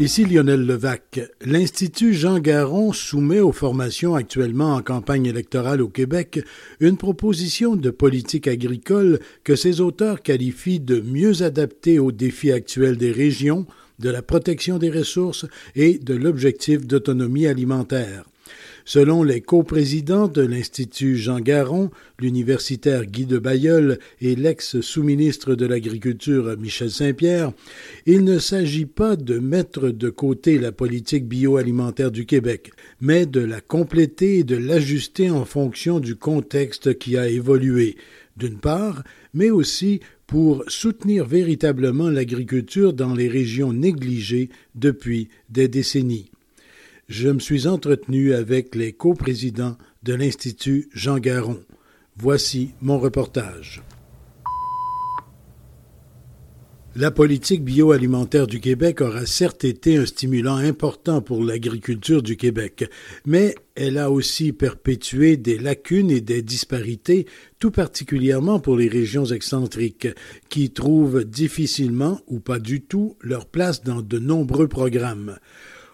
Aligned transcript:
Ici 0.00 0.24
Lionel 0.24 0.64
Levac. 0.64 1.20
L'Institut 1.44 2.14
Jean 2.14 2.38
Garon 2.38 2.94
soumet 2.94 3.40
aux 3.40 3.52
formations 3.52 4.14
actuellement 4.14 4.72
en 4.72 4.80
campagne 4.80 5.26
électorale 5.26 5.82
au 5.82 5.88
Québec 5.88 6.42
une 6.80 6.96
proposition 6.96 7.76
de 7.76 7.90
politique 7.90 8.48
agricole 8.48 9.20
que 9.44 9.56
ses 9.56 9.82
auteurs 9.82 10.22
qualifient 10.22 10.80
de 10.80 11.02
mieux 11.02 11.42
adaptée 11.42 11.98
aux 11.98 12.12
défis 12.12 12.50
actuels 12.50 12.96
des 12.96 13.12
régions, 13.12 13.66
de 13.98 14.08
la 14.08 14.22
protection 14.22 14.78
des 14.78 14.90
ressources 14.90 15.44
et 15.76 15.98
de 15.98 16.14
l'objectif 16.14 16.86
d'autonomie 16.86 17.46
alimentaire. 17.46 18.24
Selon 18.92 19.22
les 19.22 19.40
coprésidents 19.40 20.26
de 20.26 20.42
l'Institut 20.42 21.16
Jean 21.16 21.38
Garon, 21.38 21.92
l'universitaire 22.18 23.06
Guy 23.06 23.24
de 23.24 23.38
Bayeul 23.38 24.00
et 24.20 24.34
l'ex-sous-ministre 24.34 25.54
de 25.54 25.64
l'Agriculture 25.64 26.56
Michel 26.58 26.90
Saint-Pierre, 26.90 27.52
il 28.06 28.24
ne 28.24 28.40
s'agit 28.40 28.86
pas 28.86 29.14
de 29.14 29.38
mettre 29.38 29.90
de 29.90 30.10
côté 30.10 30.58
la 30.58 30.72
politique 30.72 31.28
bioalimentaire 31.28 32.10
du 32.10 32.26
Québec, 32.26 32.72
mais 33.00 33.26
de 33.26 33.38
la 33.38 33.60
compléter 33.60 34.38
et 34.38 34.44
de 34.44 34.56
l'ajuster 34.56 35.30
en 35.30 35.44
fonction 35.44 36.00
du 36.00 36.16
contexte 36.16 36.98
qui 36.98 37.16
a 37.16 37.28
évolué, 37.28 37.94
d'une 38.36 38.58
part, 38.58 39.04
mais 39.34 39.50
aussi 39.50 40.00
pour 40.26 40.64
soutenir 40.66 41.26
véritablement 41.26 42.10
l'agriculture 42.10 42.92
dans 42.92 43.14
les 43.14 43.28
régions 43.28 43.72
négligées 43.72 44.48
depuis 44.74 45.28
des 45.48 45.68
décennies 45.68 46.29
je 47.10 47.28
me 47.28 47.40
suis 47.40 47.66
entretenu 47.66 48.34
avec 48.34 48.76
les 48.76 48.92
coprésidents 48.92 49.76
de 50.04 50.14
l'Institut 50.14 50.88
Jean 50.94 51.18
Garon. 51.18 51.58
Voici 52.16 52.70
mon 52.80 53.00
reportage. 53.00 53.82
La 56.94 57.10
politique 57.10 57.64
bioalimentaire 57.64 58.46
du 58.46 58.60
Québec 58.60 59.00
aura 59.00 59.26
certes 59.26 59.64
été 59.64 59.96
un 59.96 60.06
stimulant 60.06 60.56
important 60.56 61.20
pour 61.20 61.42
l'agriculture 61.42 62.22
du 62.22 62.36
Québec, 62.36 62.88
mais 63.26 63.56
elle 63.74 63.98
a 63.98 64.10
aussi 64.10 64.52
perpétué 64.52 65.36
des 65.36 65.58
lacunes 65.58 66.10
et 66.12 66.20
des 66.20 66.42
disparités, 66.42 67.26
tout 67.58 67.72
particulièrement 67.72 68.60
pour 68.60 68.76
les 68.76 68.88
régions 68.88 69.24
excentriques, 69.24 70.08
qui 70.48 70.70
trouvent 70.70 71.24
difficilement 71.24 72.20
ou 72.28 72.38
pas 72.38 72.60
du 72.60 72.82
tout 72.82 73.16
leur 73.20 73.46
place 73.46 73.82
dans 73.82 74.00
de 74.00 74.18
nombreux 74.20 74.68
programmes. 74.68 75.38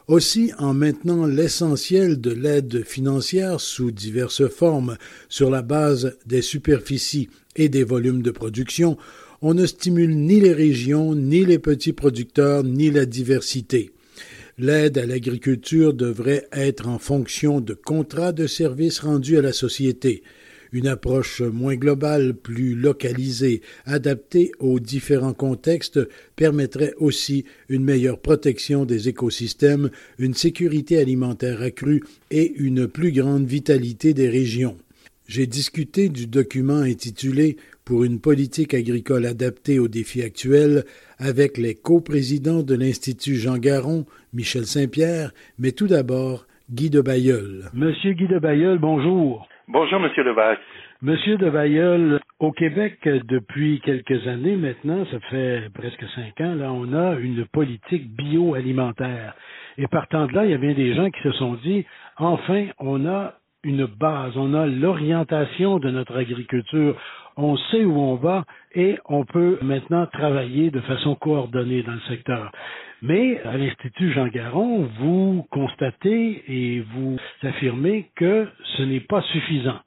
Aussi, 0.09 0.53
en 0.59 0.73
maintenant 0.73 1.27
l'essentiel 1.27 2.21
de 2.21 2.31
l'aide 2.31 2.85
financière 2.85 3.61
sous 3.61 3.91
diverses 3.91 4.47
formes 4.49 4.97
sur 5.29 5.51
la 5.51 5.63
base 5.63 6.17
des 6.27 6.43
superficies 6.43 7.29
et 7.57 7.69
des 7.69 7.83
volumes 7.83 8.23
de 8.23 8.31
production, 8.31 8.97
on 9.43 9.53
ne 9.53 9.67
stimule 9.67 10.17
ni 10.17 10.39
les 10.39 10.53
régions, 10.53 11.17
ni 11.17 11.45
les 11.45 11.59
petits 11.59 11.93
producteurs, 11.93 12.63
ni 12.63 12.93
la 12.93 13.05
diversité. 13.05 13.91
L'aide 14.59 14.97
à 14.97 15.07
l'agriculture 15.07 15.93
devrait 15.93 16.47
être 16.53 16.87
en 16.87 17.01
fonction 17.01 17.61
de 17.61 17.75
contrats 17.75 18.33
de 18.33 18.47
services 18.47 19.01
rendus 19.01 19.37
à 19.37 19.43
la 19.43 19.53
société. 19.53 20.23
Une 20.77 20.89
approche 20.89 21.41
moins 21.41 21.75
globale, 21.75 22.35
plus 22.35 22.75
localisée, 22.75 23.63
adaptée 23.87 24.53
aux 24.59 24.79
différents 24.79 25.33
contextes 25.33 26.07
permettrait 26.37 26.93
aussi 26.99 27.47
une 27.71 27.83
meilleure 27.83 28.19
protection 28.19 28.85
des 28.85 29.09
écosystèmes, 29.09 29.89
une 30.19 30.35
sécurité 30.35 30.99
alimentaire 30.99 31.63
accrue 31.63 32.03
et 32.31 32.53
une 32.59 32.89
plus 32.89 33.11
grande 33.11 33.47
vitalité 33.47 34.13
des 34.13 34.29
régions. 34.29 34.77
J'ai 35.27 35.47
discuté 35.47 36.11
du 36.11 36.27
document 36.27 36.81
intitulé 36.81 37.57
Pour 37.87 38.05
une 38.05 38.21
politique 38.21 38.75
agricole 38.75 39.25
adaptée 39.25 39.79
aux 39.79 39.89
défis 39.89 40.23
actuels 40.23 40.85
avec 41.17 41.57
les 41.57 41.75
coprésidents 41.75 42.63
de 42.63 42.75
l'Institut 42.75 43.37
Jean 43.37 43.57
Garon, 43.57 44.05
Michel 44.35 44.67
Saint-Pierre, 44.67 45.33
mais 45.59 45.73
tout 45.73 45.87
d'abord 45.87 46.47
Guy 46.71 46.91
de 46.91 47.01
Bayeul. 47.01 47.71
Monsieur 47.73 48.13
Guy 48.13 48.29
de 48.29 48.39
Bayeul, 48.39 48.79
bonjour. 48.79 49.49
Bonjour, 49.69 49.99
Monsieur 49.99 50.23
Levac. 50.23 50.61
Monsieur 51.03 51.37
de 51.39 51.51
Bayeul, 51.51 52.21
au 52.39 52.53
Québec, 52.53 53.01
depuis 53.03 53.81
quelques 53.81 54.25
années 54.29 54.55
maintenant, 54.55 55.05
ça 55.11 55.19
fait 55.29 55.69
presque 55.75 56.05
cinq 56.15 56.41
ans, 56.41 56.55
là, 56.55 56.71
on 56.73 56.93
a 56.93 57.17
une 57.19 57.45
politique 57.47 58.15
bioalimentaire. 58.15 59.35
Et 59.77 59.89
partant 59.89 60.27
de 60.27 60.35
là, 60.35 60.45
il 60.45 60.53
y 60.53 60.55
a 60.55 60.59
bien 60.59 60.73
des 60.73 60.95
gens 60.95 61.11
qui 61.11 61.21
se 61.21 61.33
sont 61.33 61.55
dit, 61.65 61.85
enfin, 62.17 62.67
on 62.79 63.09
a 63.09 63.35
une 63.65 63.87
base, 63.87 64.37
on 64.37 64.55
a 64.55 64.67
l'orientation 64.67 65.81
de 65.81 65.91
notre 65.91 66.17
agriculture, 66.17 66.97
on 67.37 67.57
sait 67.57 67.85
où 67.85 67.99
on 67.99 68.15
va 68.15 68.45
et 68.73 68.99
on 69.07 69.25
peut 69.25 69.59
maintenant 69.63 70.07
travailler 70.07 70.71
de 70.71 70.81
façon 70.81 71.17
coordonnée 71.17 71.83
dans 71.83 71.95
le 71.95 72.01
secteur. 72.09 72.53
Mais 73.03 73.41
à 73.43 73.57
l'Institut 73.57 74.13
Jean 74.13 74.27
Garon, 74.29 74.89
vous 74.99 75.47
constatez 75.51 76.45
et 76.49 76.81
vous 76.95 77.19
affirmez 77.43 78.11
que 78.17 78.49
ce 78.77 78.83
n'est 78.83 79.01
pas 79.01 79.21
suffisant. 79.23 79.79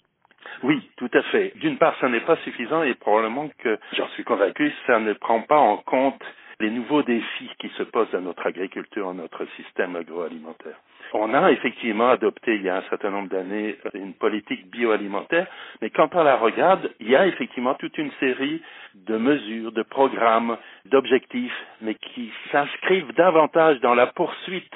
Oui, 0.64 0.90
tout 0.98 1.10
à 1.14 1.22
fait. 1.24 1.54
D'une 1.58 1.78
part, 1.78 1.96
ce 2.02 2.06
n'est 2.06 2.20
pas 2.22 2.38
suffisant 2.44 2.84
et 2.84 2.94
probablement 2.96 3.50
que, 3.60 3.78
j'en 3.98 4.08
suis 4.10 4.24
convaincu, 4.24 4.72
ça 4.88 5.00
ne 5.00 5.14
prend 5.14 5.42
pas 5.42 5.58
en 5.58 5.78
compte 5.78 6.22
les 6.60 6.70
nouveaux 6.70 7.04
défis 7.04 7.50
qui 7.60 7.70
se 7.78 7.84
posent 7.84 8.14
à 8.14 8.20
notre 8.20 8.46
agriculture, 8.46 9.10
à 9.10 9.14
notre 9.14 9.46
système 9.56 9.96
agroalimentaire. 9.96 10.76
On 11.14 11.34
a 11.34 11.52
effectivement 11.52 12.10
adopté 12.10 12.56
il 12.56 12.64
y 12.64 12.70
a 12.70 12.78
un 12.78 12.84
certain 12.90 13.10
nombre 13.10 13.30
d'années 13.30 13.78
une 13.94 14.14
politique 14.14 14.70
bioalimentaire, 14.70 15.48
mais 15.82 15.90
quand 15.90 16.14
on 16.14 16.24
la 16.24 16.36
regarde, 16.36 16.92
il 17.00 17.10
y 17.10 17.16
a 17.16 17.26
effectivement 17.26 17.74
toute 17.76 17.98
une 17.98 18.12
série 18.20 18.62
de 18.94 19.18
mesures, 19.18 19.72
de 19.72 19.84
programmes, 19.84 20.58
d'objectifs, 20.86 21.66
mais 21.82 21.96
qui 21.96 22.32
s'inscrivent 22.52 23.14
davantage 23.14 23.80
dans 23.80 23.96
la 23.96 24.08
poursuite 24.08 24.72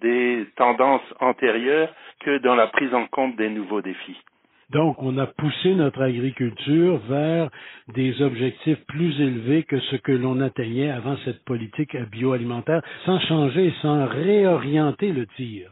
des 0.00 0.46
tendances 0.56 1.14
antérieures 1.20 1.92
que 2.20 2.38
dans 2.38 2.54
la 2.54 2.66
prise 2.66 2.92
en 2.94 3.06
compte 3.06 3.36
des 3.36 3.48
nouveaux 3.48 3.80
défis. 3.80 4.20
Donc, 4.70 5.02
on 5.02 5.16
a 5.16 5.26
poussé 5.26 5.74
notre 5.74 6.02
agriculture 6.02 6.98
vers 7.08 7.48
des 7.94 8.20
objectifs 8.20 8.84
plus 8.86 9.18
élevés 9.18 9.62
que 9.62 9.80
ce 9.80 9.96
que 9.96 10.12
l'on 10.12 10.40
atteignait 10.40 10.90
avant 10.90 11.16
cette 11.24 11.42
politique 11.44 11.96
bioalimentaire, 12.10 12.82
sans 13.06 13.18
changer, 13.20 13.72
sans 13.80 14.06
réorienter 14.06 15.12
le 15.12 15.26
tir. 15.26 15.70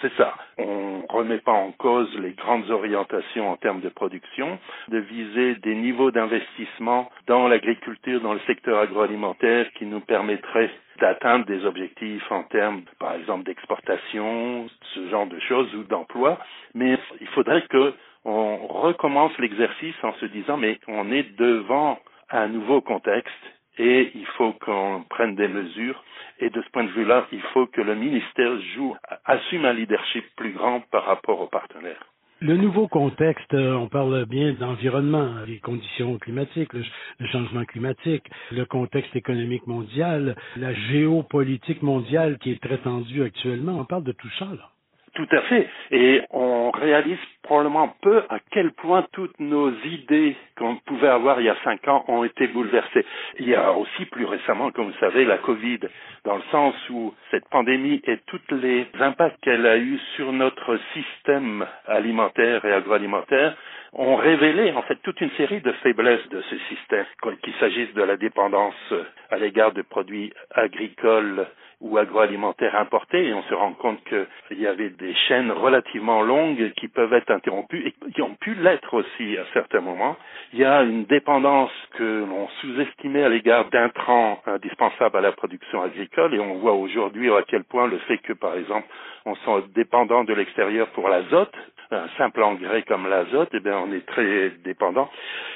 C'est 0.00 0.12
ça. 0.16 0.34
On 0.58 0.98
ne 0.98 1.12
remet 1.12 1.38
pas 1.38 1.52
en 1.52 1.72
cause 1.72 2.08
les 2.18 2.32
grandes 2.32 2.70
orientations 2.70 3.50
en 3.50 3.56
termes 3.56 3.80
de 3.80 3.88
production, 3.88 4.58
de 4.88 4.98
viser 4.98 5.56
des 5.56 5.74
niveaux 5.74 6.12
d'investissement 6.12 7.10
dans 7.26 7.48
l'agriculture, 7.48 8.20
dans 8.20 8.34
le 8.34 8.40
secteur 8.46 8.78
agroalimentaire 8.78 9.66
qui 9.72 9.86
nous 9.86 10.00
permettraient 10.00 10.70
d'atteindre 11.00 11.46
des 11.46 11.64
objectifs 11.64 12.30
en 12.30 12.44
termes, 12.44 12.82
par 12.98 13.14
exemple, 13.14 13.44
d'exportation, 13.44 14.68
ce 14.94 15.08
genre 15.08 15.26
de 15.26 15.38
choses 15.40 15.74
ou 15.74 15.82
d'emploi. 15.84 16.38
Mais 16.74 16.98
il 17.20 17.26
faudrait 17.28 17.62
que 17.68 17.94
on 18.26 18.66
recommence 18.66 19.36
l'exercice 19.38 19.94
en 20.02 20.12
se 20.14 20.26
disant 20.26 20.56
mais 20.56 20.78
on 20.88 21.10
est 21.12 21.36
devant 21.36 21.98
un 22.30 22.48
nouveau 22.48 22.80
contexte 22.80 23.32
et 23.78 24.10
il 24.14 24.26
faut 24.36 24.52
qu'on 24.52 25.04
prenne 25.08 25.36
des 25.36 25.48
mesures. 25.48 26.02
Et 26.40 26.50
de 26.50 26.60
ce 26.60 26.70
point 26.70 26.84
de 26.84 26.90
vue-là, 26.90 27.26
il 27.32 27.42
faut 27.54 27.66
que 27.66 27.80
le 27.80 27.94
ministère 27.94 28.60
joue, 28.74 28.96
assume 29.24 29.64
un 29.64 29.72
leadership 29.72 30.24
plus 30.36 30.52
grand 30.52 30.80
par 30.90 31.04
rapport 31.04 31.40
aux 31.40 31.46
partenaires. 31.46 32.04
Le 32.40 32.56
nouveau 32.58 32.86
contexte, 32.86 33.54
euh, 33.54 33.72
on 33.72 33.88
parle 33.88 34.26
bien 34.26 34.52
d'environnement, 34.52 35.36
les 35.46 35.58
conditions 35.58 36.18
climatiques, 36.18 36.74
le, 36.74 36.84
changement 37.32 37.64
climatique, 37.64 38.24
le 38.50 38.66
contexte 38.66 39.16
économique 39.16 39.66
mondial, 39.66 40.36
la 40.56 40.74
géopolitique 40.74 41.82
mondiale 41.82 42.36
qui 42.38 42.50
est 42.50 42.62
très 42.62 42.76
tendue 42.78 43.22
actuellement. 43.22 43.78
On 43.78 43.86
parle 43.86 44.04
de 44.04 44.12
tout 44.12 44.28
ça, 44.38 44.44
là. 44.44 44.70
Tout 45.16 45.28
à 45.32 45.40
fait. 45.42 45.66
Et 45.92 46.20
on 46.30 46.70
réalise 46.70 47.18
probablement 47.42 47.96
peu 48.02 48.22
à 48.28 48.38
quel 48.50 48.72
point 48.72 49.02
toutes 49.12 49.40
nos 49.40 49.70
idées 49.70 50.36
qu'on 50.58 50.76
pouvait 50.76 51.08
avoir 51.08 51.40
il 51.40 51.46
y 51.46 51.48
a 51.48 51.56
cinq 51.64 51.88
ans 51.88 52.04
ont 52.08 52.22
été 52.22 52.46
bouleversées. 52.48 53.06
Il 53.38 53.48
y 53.48 53.54
a 53.54 53.72
aussi 53.72 54.04
plus 54.04 54.26
récemment, 54.26 54.70
comme 54.72 54.88
vous 54.90 54.98
savez, 55.00 55.24
la 55.24 55.38
Covid, 55.38 55.78
dans 56.26 56.36
le 56.36 56.42
sens 56.50 56.74
où 56.90 57.14
cette 57.30 57.48
pandémie 57.48 58.02
et 58.04 58.18
tous 58.26 58.40
les 58.50 58.86
impacts 59.00 59.40
qu'elle 59.40 59.64
a 59.66 59.78
eus 59.78 59.98
sur 60.16 60.32
notre 60.32 60.78
système 60.92 61.66
alimentaire 61.86 62.62
et 62.66 62.72
agroalimentaire 62.72 63.56
ont 63.94 64.16
révélé 64.16 64.72
en 64.72 64.82
fait 64.82 64.96
toute 65.02 65.18
une 65.22 65.30
série 65.38 65.62
de 65.62 65.72
faiblesses 65.82 66.28
de 66.28 66.42
ce 66.42 66.58
système, 66.68 67.06
qu'il 67.42 67.54
s'agisse 67.54 67.94
de 67.94 68.02
la 68.02 68.18
dépendance 68.18 68.92
à 69.30 69.38
l'égard 69.38 69.72
de 69.72 69.80
produits 69.80 70.34
agricoles 70.50 71.46
ou 71.80 71.98
agroalimentaires 71.98 72.74
importés 72.74 73.26
et 73.26 73.34
on 73.34 73.42
se 73.42 73.54
rend 73.54 73.72
compte 73.72 73.98
qu'il 74.04 74.58
y 74.60 74.66
avait 74.66 74.90
des 74.90 75.14
chaînes 75.28 75.52
relativement 75.52 76.22
longues 76.22 76.72
qui 76.76 76.88
peuvent 76.88 77.12
être 77.12 77.30
interrompues 77.30 77.86
et 77.86 78.10
qui 78.12 78.22
ont 78.22 78.34
pu 78.34 78.54
l'être 78.54 78.94
aussi 78.94 79.36
à 79.36 79.44
certains 79.52 79.80
moments. 79.80 80.16
Il 80.52 80.58
y 80.58 80.64
a 80.64 80.82
une 80.82 81.04
dépendance 81.04 81.70
que 81.96 82.24
l'on 82.24 82.48
sous-estimait 82.60 83.24
à 83.24 83.28
l'égard 83.28 83.68
d'intrants 83.70 84.40
indispensables 84.46 85.18
à 85.18 85.20
la 85.20 85.32
production 85.32 85.82
agricole 85.82 86.34
et 86.34 86.40
on 86.40 86.54
voit 86.54 86.74
aujourd'hui 86.74 87.30
à 87.30 87.42
quel 87.46 87.64
point 87.64 87.86
le 87.86 87.98
fait 87.98 88.18
que 88.18 88.32
par 88.32 88.56
exemple 88.56 88.86
on 89.26 89.34
soit 89.36 89.64
dépendant 89.74 90.24
de 90.24 90.32
l'extérieur 90.32 90.86
pour 90.90 91.08
l'azote, 91.08 91.54
un 91.90 92.08
simple 92.16 92.42
engrais 92.42 92.82
comme 92.82 93.08
l'azote, 93.08 93.50
eh 93.52 93.60
bien 93.60 93.78
on 93.78 93.92
est 93.92 94.06
très 94.06 94.50
dépendant. 94.64 95.10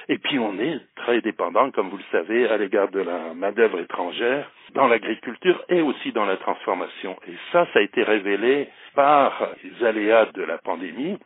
Et 0.08 0.18
puis 0.18 0.38
on 0.38 0.58
est 0.58 0.80
très 0.96 1.20
dépendant, 1.20 1.70
comme 1.70 1.88
vous 1.88 1.96
le 1.96 2.02
savez, 2.10 2.48
à 2.48 2.56
l'égard 2.56 2.88
de 2.88 3.00
la 3.00 3.32
main-d'œuvre 3.34 3.80
étrangère 3.80 4.50
dans 4.74 4.88
l'agriculture 4.88 5.62
et 5.68 5.80
aussi 5.82 6.12
dans 6.12 6.26
la 6.26 6.36
transformation. 6.36 7.16
Et 7.28 7.34
ça, 7.52 7.66
ça 7.72 7.78
a 7.78 7.82
été 7.82 8.02
révélé 8.02 8.68
par 8.94 9.48
les 9.64 9.86
aléas 9.86 10.26
de 10.34 10.42
la 10.42 10.58
pandémie. 10.58 11.18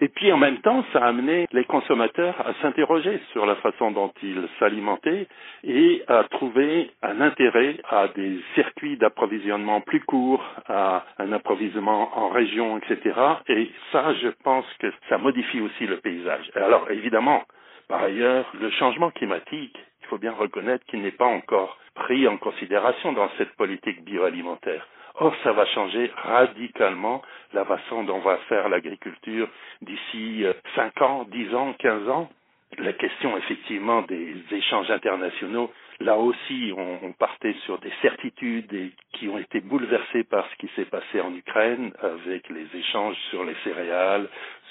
Et 0.00 0.08
puis 0.08 0.32
en 0.32 0.36
même 0.36 0.58
temps, 0.58 0.84
ça 0.92 1.04
a 1.04 1.08
amené 1.08 1.46
les 1.52 1.64
consommateurs 1.64 2.34
à 2.46 2.54
s'interroger 2.62 3.20
sur 3.32 3.46
la 3.46 3.56
façon 3.56 3.90
dont 3.90 4.12
ils 4.22 4.48
s'alimentaient 4.58 5.26
et 5.64 6.02
à 6.06 6.24
trouver 6.24 6.90
un 7.02 7.20
intérêt 7.20 7.76
à 7.88 8.08
des 8.08 8.38
circuits 8.54 8.96
d'approvisionnement 8.96 9.80
plus 9.80 10.00
courts, 10.00 10.44
à 10.68 11.04
un 11.18 11.32
approvisionnement 11.32 12.16
en 12.16 12.28
région, 12.28 12.78
etc. 12.78 13.18
Et 13.48 13.70
ça, 13.90 14.14
je 14.14 14.28
pense 14.44 14.66
que 14.78 14.92
ça 15.08 15.18
modifie 15.18 15.60
aussi 15.60 15.86
le 15.86 15.96
paysage. 15.96 16.50
Alors 16.54 16.90
évidemment, 16.90 17.42
par 17.88 18.02
ailleurs, 18.02 18.46
le 18.60 18.70
changement 18.70 19.10
climatique, 19.10 19.76
il 20.02 20.06
faut 20.08 20.18
bien 20.18 20.32
reconnaître 20.32 20.84
qu'il 20.86 21.02
n'est 21.02 21.10
pas 21.10 21.26
encore 21.26 21.76
pris 21.94 22.28
en 22.28 22.36
considération 22.36 23.12
dans 23.12 23.28
cette 23.36 23.54
politique 23.56 24.04
bioalimentaire. 24.04 24.86
Or, 25.20 25.34
ça 25.42 25.52
va 25.52 25.66
changer 25.66 26.12
radicalement 26.16 27.22
la 27.52 27.64
façon 27.64 28.04
dont 28.04 28.16
on 28.16 28.20
va 28.20 28.36
faire 28.48 28.68
l'agriculture 28.68 29.48
d'ici 29.82 30.44
5 30.76 30.92
euh, 31.00 31.04
ans, 31.04 31.26
10 31.30 31.54
ans, 31.54 31.74
15 31.78 32.08
ans. 32.08 32.30
La 32.76 32.92
question, 32.92 33.36
effectivement, 33.36 34.02
des 34.02 34.36
échanges 34.52 34.90
internationaux, 34.90 35.72
là 36.00 36.16
aussi, 36.18 36.72
on, 36.76 37.12
partait 37.12 37.56
sur 37.64 37.78
des 37.78 37.90
certitudes 38.02 38.92
qui 39.14 39.28
ont 39.28 39.38
été 39.38 39.60
bouleversées 39.60 40.22
par 40.22 40.46
ce 40.50 40.56
qui 40.56 40.70
s'est 40.76 40.84
passé 40.84 41.20
en 41.20 41.34
Ukraine 41.34 41.92
avec 42.00 42.48
les 42.50 42.66
échanges 42.78 43.16
sur 43.30 43.42
les 43.44 43.56
céréales, 43.64 44.28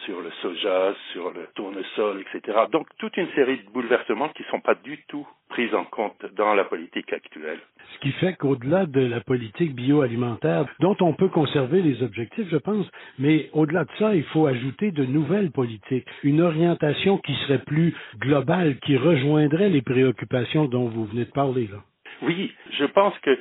sur 0.07 0.21
le 0.21 0.31
soja, 0.41 0.95
sur 1.11 1.31
le 1.31 1.47
tournesol, 1.53 2.21
etc. 2.21 2.57
Donc 2.71 2.87
toute 2.97 3.17
une 3.17 3.27
série 3.35 3.57
de 3.57 3.69
bouleversements 3.71 4.29
qui 4.29 4.43
ne 4.43 4.47
sont 4.47 4.61
pas 4.61 4.75
du 4.75 5.03
tout 5.09 5.27
pris 5.49 5.73
en 5.75 5.83
compte 5.83 6.25
dans 6.37 6.53
la 6.53 6.63
politique 6.63 7.11
actuelle. 7.11 7.59
Ce 7.93 7.99
qui 7.99 8.11
fait 8.13 8.33
qu'au-delà 8.35 8.85
de 8.85 9.01
la 9.01 9.19
politique 9.19 9.75
bioalimentaire, 9.75 10.65
dont 10.79 10.95
on 11.01 11.13
peut 11.13 11.27
conserver 11.27 11.81
les 11.81 12.01
objectifs, 12.03 12.47
je 12.49 12.57
pense, 12.57 12.89
mais 13.19 13.49
au-delà 13.51 13.83
de 13.83 13.91
ça, 13.99 14.15
il 14.15 14.23
faut 14.23 14.47
ajouter 14.47 14.91
de 14.91 15.03
nouvelles 15.03 15.51
politiques, 15.51 16.07
une 16.23 16.41
orientation 16.41 17.17
qui 17.17 17.33
serait 17.43 17.63
plus 17.63 17.93
globale, 18.17 18.77
qui 18.79 18.95
rejoindrait 18.95 19.69
les 19.69 19.81
préoccupations 19.81 20.65
dont 20.65 20.87
vous 20.87 21.05
venez 21.05 21.25
de 21.25 21.31
parler. 21.31 21.67
Là. 21.67 21.79
Oui, 22.21 22.53
je 22.71 22.85
pense 22.85 23.17
que 23.19 23.37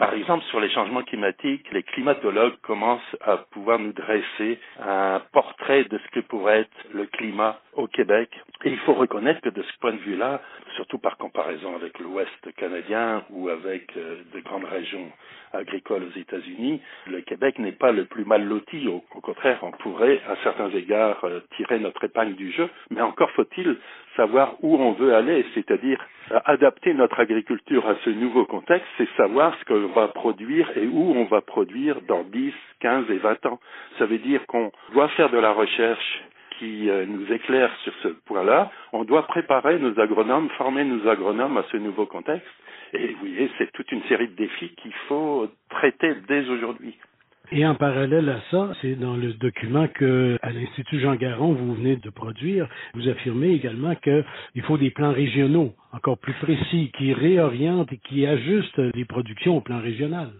par 0.00 0.14
exemple, 0.14 0.42
sur 0.46 0.60
les 0.60 0.70
changements 0.70 1.02
climatiques, 1.02 1.70
les 1.72 1.82
climatologues 1.82 2.56
commencent 2.62 3.16
à 3.20 3.36
pouvoir 3.36 3.78
nous 3.78 3.92
dresser 3.92 4.58
un 4.82 5.20
portrait 5.30 5.84
de 5.84 5.98
ce 5.98 6.10
que 6.12 6.20
pourrait 6.20 6.60
être 6.60 6.86
le 6.94 7.04
climat 7.04 7.60
au 7.74 7.86
Québec. 7.86 8.30
Et 8.64 8.70
il 8.70 8.78
faut 8.78 8.94
reconnaître 8.94 9.42
que 9.42 9.50
de 9.50 9.60
ce 9.60 9.78
point 9.78 9.92
de 9.92 9.98
vue-là, 9.98 10.40
surtout 10.76 10.96
par 10.96 11.18
comparaison 11.18 11.76
avec 11.76 11.98
l'Ouest 11.98 12.30
canadien 12.56 13.24
ou 13.28 13.50
avec 13.50 13.94
euh, 13.98 14.22
de 14.32 14.40
grandes 14.40 14.64
régions 14.64 15.12
agricoles 15.52 16.04
aux 16.04 16.18
États-Unis, 16.18 16.80
le 17.06 17.20
Québec 17.20 17.58
n'est 17.58 17.72
pas 17.72 17.92
le 17.92 18.06
plus 18.06 18.24
mal 18.24 18.42
loti. 18.42 18.88
Au, 18.88 19.00
contraire, 19.20 19.58
on 19.62 19.70
pourrait, 19.72 20.22
à 20.26 20.36
certains 20.42 20.70
égards, 20.70 21.22
euh, 21.24 21.40
tirer 21.56 21.78
notre 21.78 22.04
épingle 22.04 22.36
du 22.36 22.50
jeu. 22.52 22.70
Mais 22.88 23.02
encore 23.02 23.30
faut-il 23.32 23.76
savoir 24.20 24.54
où 24.60 24.76
on 24.76 24.92
veut 24.92 25.14
aller, 25.14 25.46
c'est-à-dire 25.54 25.98
adapter 26.44 26.92
notre 26.92 27.18
agriculture 27.20 27.88
à 27.88 27.94
ce 28.04 28.10
nouveau 28.10 28.44
contexte, 28.44 28.86
c'est 28.98 29.08
savoir 29.16 29.56
ce 29.58 29.64
qu'on 29.64 29.86
va 29.94 30.08
produire 30.08 30.70
et 30.76 30.86
où 30.86 31.14
on 31.16 31.24
va 31.24 31.40
produire 31.40 32.02
dans 32.02 32.22
10, 32.24 32.52
15 32.80 33.10
et 33.10 33.16
20 33.16 33.46
ans. 33.46 33.58
Ça 33.98 34.04
veut 34.04 34.18
dire 34.18 34.44
qu'on 34.46 34.70
doit 34.92 35.08
faire 35.16 35.30
de 35.30 35.38
la 35.38 35.52
recherche 35.52 36.22
qui 36.58 36.90
euh, 36.90 37.06
nous 37.06 37.32
éclaire 37.32 37.74
sur 37.82 37.94
ce 38.02 38.08
point-là. 38.26 38.70
On 38.92 39.04
doit 39.04 39.26
préparer 39.26 39.78
nos 39.78 39.98
agronomes, 39.98 40.50
former 40.58 40.84
nos 40.84 41.08
agronomes 41.08 41.56
à 41.56 41.64
ce 41.72 41.78
nouveau 41.78 42.04
contexte. 42.04 42.46
Et 42.92 43.14
vous 43.14 43.20
voyez, 43.20 43.50
c'est 43.56 43.72
toute 43.72 43.90
une 43.90 44.02
série 44.02 44.28
de 44.28 44.36
défis 44.36 44.74
qu'il 44.82 44.92
faut 45.08 45.48
traiter 45.70 46.14
dès 46.28 46.46
aujourd'hui. 46.50 46.94
Et 47.52 47.66
en 47.66 47.74
parallèle 47.74 48.28
à 48.28 48.40
ça, 48.52 48.68
c'est 48.80 48.94
dans 48.94 49.16
le 49.16 49.32
document 49.32 49.88
que 49.88 50.38
à 50.40 50.50
l'Institut 50.50 51.00
Jean 51.00 51.16
Garon 51.16 51.52
vous 51.52 51.74
venez 51.74 51.96
de 51.96 52.08
produire, 52.08 52.68
vous 52.94 53.08
affirmez 53.08 53.50
également 53.50 53.96
qu'il 53.96 54.62
faut 54.62 54.78
des 54.78 54.90
plans 54.90 55.12
régionaux 55.12 55.72
encore 55.92 56.18
plus 56.18 56.34
précis 56.34 56.92
qui 56.96 57.12
réorientent 57.12 57.92
et 57.92 57.98
qui 57.98 58.24
ajustent 58.24 58.94
les 58.94 59.04
productions 59.04 59.56
au 59.56 59.60
plan 59.60 59.80
régional. 59.80 60.30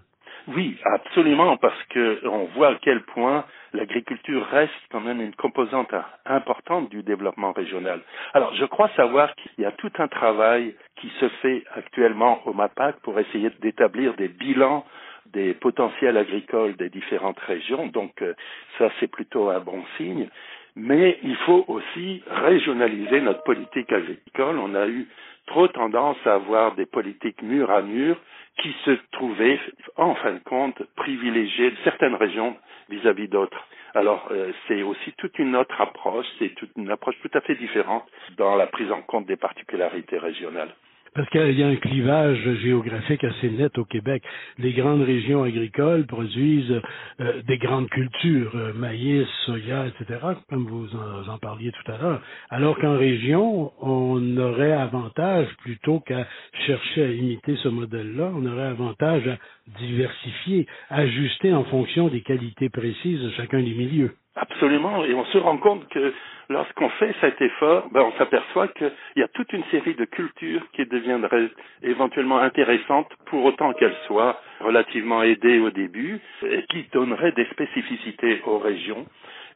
Oui, 0.48 0.76
absolument, 0.84 1.56
parce 1.56 1.82
que 1.90 2.26
on 2.26 2.44
voit 2.56 2.68
à 2.68 2.74
quel 2.80 3.02
point 3.02 3.44
l'agriculture 3.72 4.46
reste 4.46 4.72
quand 4.90 5.00
même 5.00 5.20
une 5.20 5.34
composante 5.34 5.92
importante 6.24 6.90
du 6.90 7.02
développement 7.02 7.52
régional. 7.52 8.00
Alors, 8.34 8.54
je 8.54 8.64
crois 8.64 8.88
savoir 8.96 9.34
qu'il 9.34 9.52
y 9.58 9.66
a 9.66 9.72
tout 9.72 9.92
un 9.98 10.08
travail 10.08 10.74
qui 10.96 11.08
se 11.20 11.28
fait 11.42 11.64
actuellement 11.74 12.40
au 12.46 12.52
MAPAC 12.52 12.96
pour 13.02 13.18
essayer 13.18 13.50
d'établir 13.60 14.14
des 14.14 14.28
bilans 14.28 14.84
des 15.32 15.54
potentiels 15.54 16.16
agricoles 16.16 16.76
des 16.76 16.88
différentes 16.88 17.40
régions. 17.40 17.86
Donc 17.86 18.22
euh, 18.22 18.34
ça, 18.78 18.90
c'est 18.98 19.10
plutôt 19.10 19.48
un 19.48 19.60
bon 19.60 19.82
signe. 19.96 20.28
Mais 20.76 21.18
il 21.22 21.36
faut 21.36 21.64
aussi 21.68 22.22
régionaliser 22.28 23.20
notre 23.20 23.42
politique 23.42 23.92
agricole. 23.92 24.58
On 24.58 24.74
a 24.74 24.86
eu 24.86 25.08
trop 25.46 25.66
tendance 25.68 26.16
à 26.24 26.34
avoir 26.34 26.74
des 26.74 26.86
politiques 26.86 27.42
mur 27.42 27.70
à 27.70 27.82
mur 27.82 28.16
qui 28.62 28.74
se 28.84 28.92
trouvaient, 29.12 29.58
en 29.96 30.14
fin 30.14 30.32
de 30.32 30.38
compte, 30.40 30.82
privilégier 30.96 31.72
certaines 31.82 32.14
régions 32.14 32.56
vis-à-vis 32.88 33.28
d'autres. 33.28 33.66
Alors, 33.94 34.28
euh, 34.30 34.52
c'est 34.68 34.82
aussi 34.82 35.12
toute 35.18 35.38
une 35.38 35.56
autre 35.56 35.80
approche, 35.80 36.26
c'est 36.38 36.54
toute 36.54 36.70
une 36.76 36.90
approche 36.90 37.16
tout 37.22 37.30
à 37.34 37.40
fait 37.40 37.56
différente 37.56 38.04
dans 38.36 38.54
la 38.54 38.66
prise 38.66 38.90
en 38.92 39.02
compte 39.02 39.26
des 39.26 39.36
particularités 39.36 40.18
régionales. 40.18 40.72
Parce 41.14 41.28
qu'il 41.30 41.58
y 41.58 41.62
a 41.64 41.66
un 41.66 41.76
clivage 41.76 42.54
géographique 42.62 43.24
assez 43.24 43.50
net 43.50 43.76
au 43.78 43.84
Québec. 43.84 44.22
Les 44.58 44.72
grandes 44.72 45.02
régions 45.02 45.42
agricoles 45.42 46.06
produisent 46.06 46.80
euh, 47.20 47.42
des 47.48 47.58
grandes 47.58 47.88
cultures, 47.90 48.52
euh, 48.54 48.72
maïs, 48.74 49.26
soya, 49.44 49.86
etc., 49.88 50.20
comme 50.48 50.66
vous 50.66 50.88
en, 51.28 51.38
parliez 51.38 51.72
tout 51.72 51.92
à 51.92 51.98
l'heure. 51.98 52.22
Alors 52.48 52.78
qu'en 52.78 52.96
région, 52.96 53.72
on 53.80 54.36
aurait 54.36 54.72
avantage, 54.72 55.48
plutôt 55.62 55.98
qu'à 55.98 56.28
chercher 56.66 57.02
à 57.02 57.08
imiter 57.10 57.56
ce 57.56 57.68
modèle-là, 57.68 58.30
on 58.32 58.46
aurait 58.46 58.68
avantage 58.68 59.26
à 59.26 59.36
diversifier, 59.80 60.66
ajuster 60.90 61.52
en 61.52 61.64
fonction 61.64 62.06
des 62.08 62.20
qualités 62.20 62.68
précises 62.68 63.20
de 63.20 63.30
chacun 63.30 63.60
des 63.60 63.74
milieux. 63.74 64.12
Absolument, 64.36 65.04
et 65.04 65.12
on 65.12 65.24
se 65.26 65.38
rend 65.38 65.56
compte 65.58 65.88
que 65.88 66.12
lorsqu'on 66.48 66.88
fait 66.90 67.14
cet 67.20 67.40
effort, 67.42 67.88
ben, 67.90 68.02
on 68.02 68.12
s'aperçoit 68.12 68.68
qu'il 68.68 68.92
y 69.16 69.22
a 69.22 69.28
toute 69.28 69.52
une 69.52 69.64
série 69.72 69.94
de 69.94 70.04
cultures 70.04 70.62
qui 70.72 70.86
deviendraient 70.86 71.50
éventuellement 71.82 72.38
intéressantes 72.38 73.10
pour 73.26 73.44
autant 73.44 73.72
qu'elles 73.72 73.96
soient 74.06 74.40
relativement 74.60 75.22
aidées 75.24 75.58
au 75.58 75.70
début 75.70 76.20
et 76.44 76.64
qui 76.70 76.84
donneraient 76.92 77.32
des 77.32 77.46
spécificités 77.46 78.40
aux 78.46 78.58
régions 78.58 79.04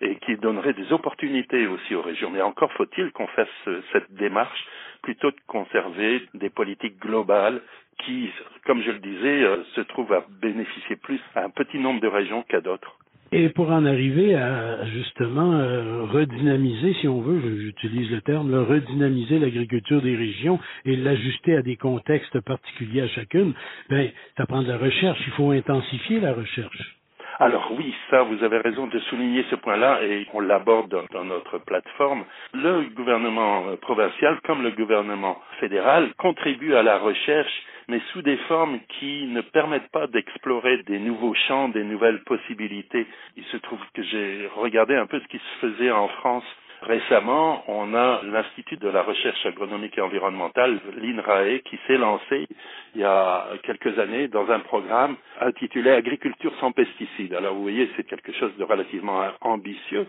et 0.01 0.17
qui 0.17 0.37
donneraient 0.37 0.73
des 0.75 0.93
opportunités 0.93 1.69
aussi 1.69 1.95
aux 1.95 2.03
régions. 2.03 2.31
Mais 2.31 2.43
encore 2.43 2.73
faut-il 2.73 3.13
qu'on 3.13 3.29
fasse 3.29 3.49
cette 3.93 4.13
démarche 4.13 4.65
plutôt 5.03 5.31
de 5.31 5.37
conserver 5.47 6.23
des 6.35 6.51
politiques 6.51 6.99
globales 6.99 7.61
qui, 8.05 8.29
comme 8.67 8.83
je 8.83 8.91
le 8.91 8.99
disais, 8.99 9.43
euh, 9.45 9.63
se 9.77 9.83
trouvent 9.83 10.13
à 10.13 10.25
bénéficier 10.41 10.97
plus 10.97 11.21
à 11.37 11.45
un 11.45 11.51
petit 11.51 11.79
nombre 11.79 12.01
de 12.01 12.09
régions 12.09 12.43
qu'à 12.43 12.61
d'autres. 12.61 12.99
Et 13.37 13.49
pour 13.49 13.73
en 13.73 13.85
arriver 13.85 14.37
à 14.37 14.87
justement 14.87 15.55
euh, 15.55 16.05
redynamiser, 16.05 16.95
si 17.01 17.09
on 17.09 17.21
veut, 17.21 17.41
j'utilise 17.63 18.09
le 18.13 18.21
terme, 18.21 18.55
redynamiser 18.55 19.41
l'agriculture 19.41 20.01
des 20.01 20.15
régions 20.15 20.61
et 20.85 20.95
l'ajuster 20.95 21.57
à 21.57 21.63
des 21.63 21.75
contextes 21.75 22.39
particuliers 22.43 23.01
à 23.01 23.09
chacune, 23.09 23.53
ben, 23.91 24.09
ça 24.37 24.47
prend 24.47 24.63
de 24.63 24.69
la 24.69 24.79
recherche. 24.79 25.19
Il 25.27 25.33
faut 25.33 25.51
intensifier 25.51 26.21
la 26.21 26.33
recherche. 26.33 26.97
Alors 27.41 27.73
oui, 27.73 27.95
ça, 28.11 28.23
vous 28.23 28.43
avez 28.45 28.59
raison 28.59 28.87
de 28.87 28.99
souligner 29.01 29.45
ce 29.51 29.57
point-là 29.57 30.03
et 30.03 30.27
on 30.33 30.41
l'aborde 30.41 31.05
dans, 31.13 31.25
notre 31.25 31.59
plateforme. 31.59 32.25
Le 32.53 32.83
gouvernement 32.95 33.77
provincial, 33.81 34.39
comme 34.45 34.63
le 34.63 34.71
gouvernement 34.71 35.41
fédéral, 35.59 36.13
contribue 36.19 36.75
à 36.75 36.83
la 36.83 36.99
recherche 36.99 37.63
mais 37.89 38.01
sous 38.13 38.23
des 38.23 38.37
formes 38.49 38.79
qui 38.99 39.27
ne 39.27 39.43
permettent 39.43 39.91
pas 39.91 40.07
d'explorer 40.07 40.83
des 40.85 40.99
nouveaux 40.99 41.35
champs, 41.35 41.69
des 41.69 41.85
nouvelles 41.85 42.23
possibilités. 42.25 43.07
Il 43.37 43.45
se 43.45 43.59
trouve 43.59 43.81
que 43.93 44.03
j'ai 44.03 44.49
regardé 44.57 44.95
un 44.95 45.07
peu 45.07 45.21
ce 45.21 45.29
qui 45.29 45.39
se 45.39 45.67
faisait 45.67 45.91
en 45.91 46.09
France 46.09 46.45
Récemment, 46.83 47.65
on 47.69 47.95
a 47.95 48.21
l'Institut 48.25 48.77
de 48.77 48.89
la 48.89 49.03
recherche 49.03 49.45
agronomique 49.47 49.97
et 49.97 50.01
environnementale, 50.03 50.81
l'INRAE, 50.97 51.61
qui 51.65 51.79
s'est 51.87 51.97
lancé 51.97 52.47
il 52.95 53.01
y 53.01 53.05
a 53.05 53.47
quelques 53.63 53.99
années 53.99 54.29
dans 54.29 54.51
un 54.51 54.61
programme 54.61 55.17
intitulé 55.41 55.91
Agriculture 55.91 56.53
sans 56.61 56.73
pesticides. 56.73 57.35
Alors 57.35 57.55
vous 57.55 57.63
voyez, 57.63 57.91
c'est 57.97 58.05
quelque 58.07 58.33
chose 58.33 58.55
de 58.59 58.65
relativement 58.65 59.23
ambitieux 59.41 60.07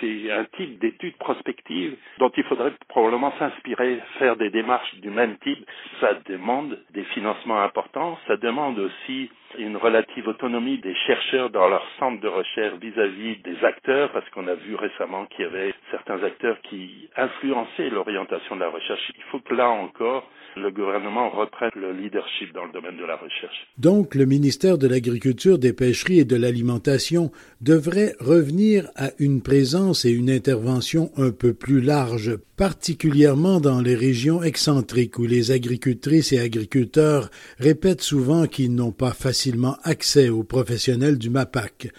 c'est 0.00 0.30
un 0.30 0.44
type 0.56 0.78
d'étude 0.78 1.16
prospective 1.16 1.96
dont 2.18 2.30
il 2.36 2.44
faudrait 2.44 2.72
probablement 2.88 3.32
s'inspirer, 3.38 4.00
faire 4.18 4.36
des 4.36 4.50
démarches 4.50 4.94
du 4.96 5.10
même 5.10 5.36
type. 5.38 5.64
Ça 6.00 6.14
demande 6.28 6.78
des 6.92 7.04
financements 7.04 7.60
importants, 7.62 8.18
ça 8.26 8.36
demande 8.36 8.78
aussi 8.78 9.30
une 9.56 9.76
relative 9.76 10.28
autonomie 10.28 10.78
des 10.78 10.94
chercheurs 11.06 11.50
dans 11.50 11.68
leur 11.68 11.84
centre 11.98 12.20
de 12.20 12.28
recherche 12.28 12.78
vis-à-vis 12.80 13.36
des 13.42 13.64
acteurs, 13.64 14.10
parce 14.12 14.28
qu'on 14.30 14.46
a 14.48 14.54
vu 14.54 14.74
récemment 14.74 15.26
qu'il 15.26 15.44
y 15.44 15.48
avait 15.48 15.74
certains 15.90 16.22
acteurs 16.22 16.60
qui 16.68 17.08
influençaient 17.16 17.90
l'orientation 17.90 18.56
de 18.56 18.60
la 18.60 18.68
recherche. 18.68 19.00
Il 19.16 19.24
faut 19.30 19.40
que 19.40 19.54
là 19.54 19.68
encore, 19.68 20.28
le 20.56 20.70
gouvernement 20.70 21.30
reprenne 21.30 21.70
le 21.76 21.92
leadership 21.92 22.52
dans 22.52 22.64
le 22.64 22.72
domaine 22.72 22.96
de 22.96 23.04
la 23.04 23.16
recherche. 23.16 23.66
Donc, 23.78 24.14
le 24.14 24.26
ministère 24.26 24.78
de 24.78 24.88
l'Agriculture, 24.88 25.58
des 25.58 25.72
Pêcheries 25.72 26.20
et 26.20 26.24
de 26.24 26.36
l'Alimentation 26.36 27.30
devrait 27.60 28.14
revenir 28.20 28.88
à 28.96 29.10
une 29.18 29.42
présence 29.42 30.04
et 30.04 30.10
une 30.10 30.30
intervention 30.30 31.10
un 31.16 31.30
peu 31.30 31.54
plus 31.54 31.80
large, 31.80 32.36
particulièrement 32.56 33.60
dans 33.60 33.80
les 33.80 33.94
régions 33.94 34.42
excentriques 34.42 35.18
où 35.18 35.26
les 35.26 35.52
agricultrices 35.52 36.32
et 36.32 36.40
agriculteurs 36.40 37.30
répètent 37.58 38.02
souvent 38.02 38.46
qu'ils 38.46 38.74
n'ont 38.74 38.92
pas 38.92 39.12
facilement 39.38 39.76
accès 39.84 40.30
aux 40.30 40.42
professionnels 40.42 41.16
du 41.16 41.30
MAPAC. 41.30 41.92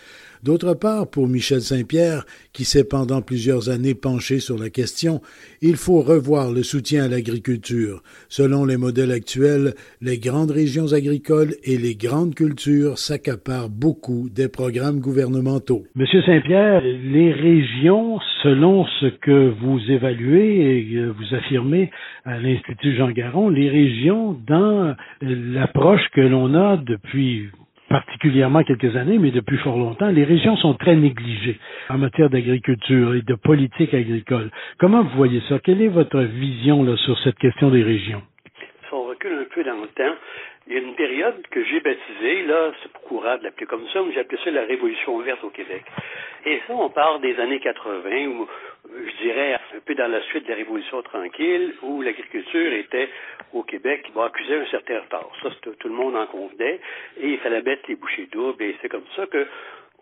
D'autre 0.44 0.74
part, 0.74 1.10
pour 1.10 1.28
Michel 1.28 1.60
Saint-Pierre, 1.60 2.24
qui 2.54 2.64
s'est 2.64 2.88
pendant 2.88 3.22
plusieurs 3.22 3.70
années 3.70 3.94
penché 3.94 4.40
sur 4.40 4.58
la 4.58 4.70
question, 4.70 5.20
il 5.62 5.76
faut 5.76 6.02
revoir 6.02 6.52
le 6.52 6.64
soutien 6.64 7.04
à 7.04 7.08
l'agriculture. 7.10 8.02
Selon 8.30 8.64
les 8.64 8.78
modèles 8.78 9.12
actuels, 9.12 9.74
les 10.02 10.18
grandes 10.18 10.52
régions 10.52 10.94
agricoles 10.94 11.56
et 11.64 11.78
les 11.78 11.96
grandes 11.96 12.36
cultures 12.36 12.98
s'accaparent 12.98 13.70
beaucoup 13.70 14.30
des 14.30 14.48
programmes 14.48 15.00
gouvernementaux. 15.00 15.84
Monsieur 15.96 16.22
Saint-Pierre, 16.22 16.82
les 16.82 17.34
régions, 17.34 18.20
selon 18.42 18.86
ce 19.02 19.08
que 19.08 19.54
vous 19.62 19.80
évaluez 19.90 20.94
et 20.94 21.06
vous 21.06 21.36
affirmez 21.36 21.92
à 22.24 22.40
l'Institut 22.40 22.96
Jean 22.96 23.12
Garon, 23.12 23.50
les 23.50 23.70
régions, 23.70 24.38
dans 24.48 24.96
l'approche 25.22 26.08
que 26.14 26.22
l'on 26.22 26.54
a 26.56 26.78
depuis 26.78 27.50
particulièrement 27.90 28.64
quelques 28.64 28.96
années, 28.96 29.18
mais 29.18 29.32
depuis 29.32 29.58
fort 29.58 29.78
longtemps, 29.78 30.10
les 30.10 30.24
régions 30.24 30.56
sont 30.58 30.76
très 30.76 30.96
négligées 30.96 31.60
en 31.90 31.98
matière 31.98 32.30
d'agriculture 32.30 33.16
et 33.16 33.22
de 33.22 33.36
politique 33.36 33.94
agricole. 33.94 34.52
Comment 34.78 35.04
vous 35.04 35.18
voyez 35.18 35.42
ça? 35.50 35.60
Quelle 35.60 35.82
est 35.82 35.88
votre 35.90 36.20
vision 36.22 36.86
sur 36.98 37.18
cette 37.20 37.38
question 37.38 37.70
des 37.70 37.84
régions? 37.84 38.22
Si 38.88 38.94
on 38.94 39.04
recule 39.04 39.34
un 39.34 39.46
peu 39.54 39.64
dans 39.64 39.82
le 39.82 39.88
temps, 39.88 40.16
il 40.70 40.76
y 40.76 40.78
a 40.78 40.82
une 40.82 40.94
période 40.94 41.42
que 41.50 41.64
j'ai 41.64 41.80
baptisée, 41.80 42.44
là, 42.44 42.72
c'est 42.82 42.92
pour 42.92 43.02
courant 43.02 43.38
de 43.38 43.44
l'appeler 43.44 43.66
comme 43.66 43.88
ça, 43.90 44.04
mais 44.04 44.14
j'ai 44.14 44.20
appelé 44.20 44.40
ça 44.44 44.52
la 44.52 44.66
Révolution 44.66 45.18
verte 45.18 45.44
au 45.44 45.50
Québec. 45.50 45.84
Et 46.46 46.62
ça, 46.68 46.74
on 46.74 46.90
part 46.90 47.20
des 47.20 47.40
années 47.40 47.60
80, 47.60 48.28
où 48.28 48.48
je 48.86 49.24
dirais 49.24 49.56
un 49.56 49.80
peu 49.84 49.96
dans 49.96 50.08
la 50.08 50.22
suite 50.26 50.44
de 50.44 50.50
la 50.50 50.58
Révolution 50.58 51.02
tranquille, 51.02 51.74
où 51.82 52.04
l'agriculture 52.04 52.72
était 52.74 53.10
au 53.52 53.64
Québec, 53.64 54.12
va 54.14 54.26
accuser 54.26 54.58
un 54.58 54.66
certain 54.68 55.00
retard. 55.00 55.32
Ça, 55.42 55.50
tout 55.64 55.88
le 55.88 55.96
monde 55.96 56.16
en 56.16 56.28
convenait, 56.28 56.80
et 57.20 57.30
il 57.30 57.40
fallait 57.40 57.64
mettre 57.64 57.90
les 57.90 57.96
bouchées 57.96 58.28
doubles, 58.32 58.64
et 58.64 58.76
c'est 58.80 58.90
comme 58.90 59.08
ça 59.16 59.26
que 59.26 59.48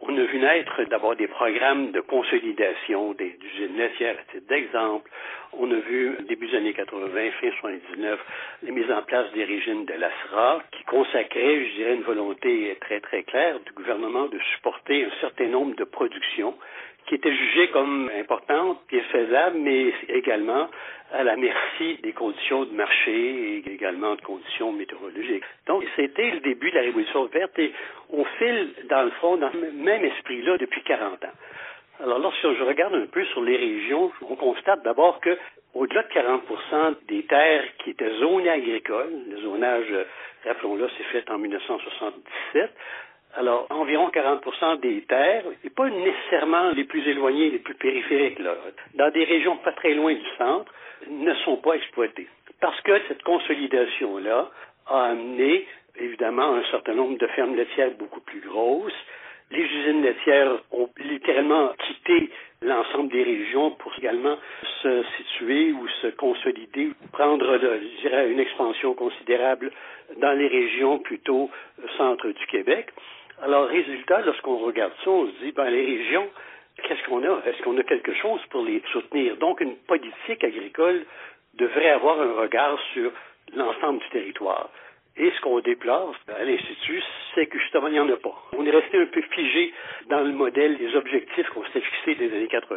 on 0.02 0.18
a 0.18 0.24
vu 0.24 0.40
naître 0.40 0.84
d'abord 0.90 1.16
des 1.16 1.28
programmes 1.28 1.92
de 1.92 2.02
consolidation 2.02 3.14
des 3.14 3.38
usines 3.54 3.78
laitières, 3.78 4.16
à 4.20 4.32
titre 4.32 4.48
d'exemple. 4.48 5.10
On 5.54 5.72
a 5.72 5.76
vu, 5.76 6.18
début 6.28 6.48
des 6.48 6.58
années 6.58 6.74
80, 6.74 7.08
fin 7.42 7.52
79, 7.60 8.20
les 8.64 8.72
mises 8.72 8.92
en 8.92 9.02
place 9.02 9.32
des 9.34 9.44
régimes 9.44 9.86
de 9.86 9.94
l'ASRA 9.94 10.62
qui 10.72 10.84
consacraient, 10.84 11.66
je 11.66 11.76
dirais, 11.76 11.96
une 11.96 12.04
volonté 12.04 12.78
très, 12.82 13.00
très 13.00 13.24
claire 13.24 13.60
du 13.62 13.72
gouvernement 13.72 14.28
de 14.28 14.40
supporter 14.56 15.06
un 15.06 15.22
certain 15.22 15.48
nombre 15.48 15.76
de 15.76 15.84
productions 15.84 16.54
qui 17.08 17.16
était 17.16 17.34
jugée 17.34 17.70
comme 17.70 18.12
importante 18.20 18.82
et 18.92 19.02
faisable, 19.02 19.58
mais 19.58 19.94
également 20.10 20.70
à 21.14 21.24
la 21.24 21.38
merci 21.38 21.98
des 22.04 22.12
conditions 22.12 22.66
de 22.66 22.74
marché 22.74 23.12
et 23.12 23.72
également 23.72 24.16
de 24.16 24.22
conditions 24.22 24.74
météorologiques. 24.74 25.44
Donc, 25.68 25.84
c'était 25.96 26.32
le 26.32 26.42
début 26.42 26.70
de 26.70 26.76
la 26.76 26.82
Révolution 26.82 27.26
verte 27.26 27.58
et 27.60 27.72
on 28.12 28.26
file, 28.38 28.74
dans 28.90 29.04
le 29.04 29.12
fond, 29.22 29.38
dans 29.38 29.50
le 29.50 29.72
même 29.72 30.04
esprit-là 30.04 30.58
depuis 30.58 30.84
40 30.84 31.24
ans. 31.24 31.38
Alors, 32.04 32.20
lorsque 32.20 32.42
je 32.42 32.64
regarde 32.64 32.94
un 32.94 33.08
peu 33.08 33.24
sur 33.26 33.42
les 33.42 33.56
régions, 33.56 34.12
on 34.30 34.36
constate 34.36 34.84
d'abord 34.84 35.20
que 35.22 35.38
au-delà 35.74 36.04
de 36.04 36.10
40% 36.10 36.96
des 37.08 37.24
terres 37.24 37.64
qui 37.80 37.92
étaient 37.92 38.18
zonées 38.20 38.50
agricoles, 38.50 39.14
le 39.30 39.38
zonage, 39.42 39.94
rappelons-le, 40.46 40.90
s'est 40.90 41.04
fait 41.12 41.30
en 41.30 41.38
1977, 41.38 42.72
alors, 43.38 43.68
environ 43.70 44.10
40% 44.10 44.80
des 44.80 45.02
terres, 45.02 45.44
et 45.64 45.70
pas 45.70 45.88
nécessairement 45.90 46.72
les 46.72 46.86
plus 46.86 47.08
éloignées, 47.08 47.52
les 47.52 47.60
plus 47.60 47.76
périphériques, 47.76 48.40
là, 48.40 48.56
dans 48.96 49.12
des 49.12 49.24
régions 49.24 49.58
pas 49.58 49.74
très 49.74 49.94
loin 49.94 50.14
du 50.14 50.28
centre, 50.40 50.74
ne 51.08 51.34
sont 51.46 51.58
pas 51.58 51.74
exploitées. 51.74 52.28
Parce 52.60 52.80
que 52.82 53.00
cette 53.08 53.22
consolidation-là 53.22 54.50
a 54.88 55.04
amené, 55.12 55.68
évidemment, 55.98 56.56
un 56.56 56.64
certain 56.72 56.96
nombre 56.96 57.20
de 57.20 57.28
fermes 57.28 57.56
laitières 57.56 57.92
beaucoup 57.92 58.22
plus 58.22 58.42
grosses. 58.42 58.92
Les 59.52 59.62
usines 59.62 60.02
laitières 60.02 60.60
ont 60.72 60.90
littéralement 60.98 61.70
quitté 61.88 62.32
l'ensemble 62.64 63.10
des 63.10 63.22
régions 63.22 63.70
pour 63.72 63.94
également 64.00 64.38
se 64.82 65.04
situer 65.18 65.74
ou 65.74 65.88
se 66.02 66.08
consolider, 66.08 66.90
prendre, 67.12 67.60
je 67.60 68.02
dirais, 68.02 68.32
une 68.32 68.40
expansion 68.40 68.96
considérable 68.96 69.72
dans 70.20 70.34
les 70.34 70.48
régions 70.48 70.98
plutôt 70.98 71.52
centre 71.98 72.28
du 72.30 72.46
Québec. 72.48 72.92
Alors, 73.44 73.68
résultat, 73.68 74.22
lorsqu'on 74.22 74.58
regarde 74.58 74.94
ça, 75.04 75.10
on 75.12 75.28
se 75.28 75.44
dit, 75.44 75.52
ben, 75.52 75.70
les 75.70 75.86
régions, 75.86 76.28
qu'est-ce 76.84 77.04
qu'on 77.08 77.24
a? 77.24 77.42
Est-ce 77.46 77.62
qu'on 77.62 77.78
a 77.78 77.84
quelque 77.84 78.14
chose 78.16 78.42
pour 78.50 78.64
les 78.64 78.82
soutenir? 78.92 79.38
Donc, 79.38 79.62
une 79.62 79.76
politique 79.76 80.44
agricole 80.44 81.06
devrait 81.54 81.90
avoir 81.90 82.20
un 82.20 82.34
regard 82.34 82.80
sur 82.94 83.12
l'ensemble 83.56 84.00
du 84.00 84.10
territoire. 84.10 84.70
Et 85.18 85.32
ce 85.32 85.42
qu'on 85.42 85.60
déplore 85.60 86.16
à 86.28 86.44
l'Institut, 86.44 87.04
c'est 87.34 87.48
que 87.48 87.60
justement, 87.60 87.88
il 87.88 87.94
n'y 87.94 88.00
en 88.00 88.10
a 88.10 88.18
pas. 88.18 88.36
On 88.56 88.66
est 88.66 88.72
resté 88.72 88.98
un 89.00 89.06
peu 89.08 89.22
figé 89.22 89.74
dans 90.10 90.22
le 90.22 90.32
modèle 90.32 90.78
des 90.78 90.96
objectifs 90.96 91.50
qu'on 91.50 91.66
s'était 91.66 91.82
fixés 91.82 92.16
des 92.16 92.36
années 92.36 92.48
80 92.48 92.76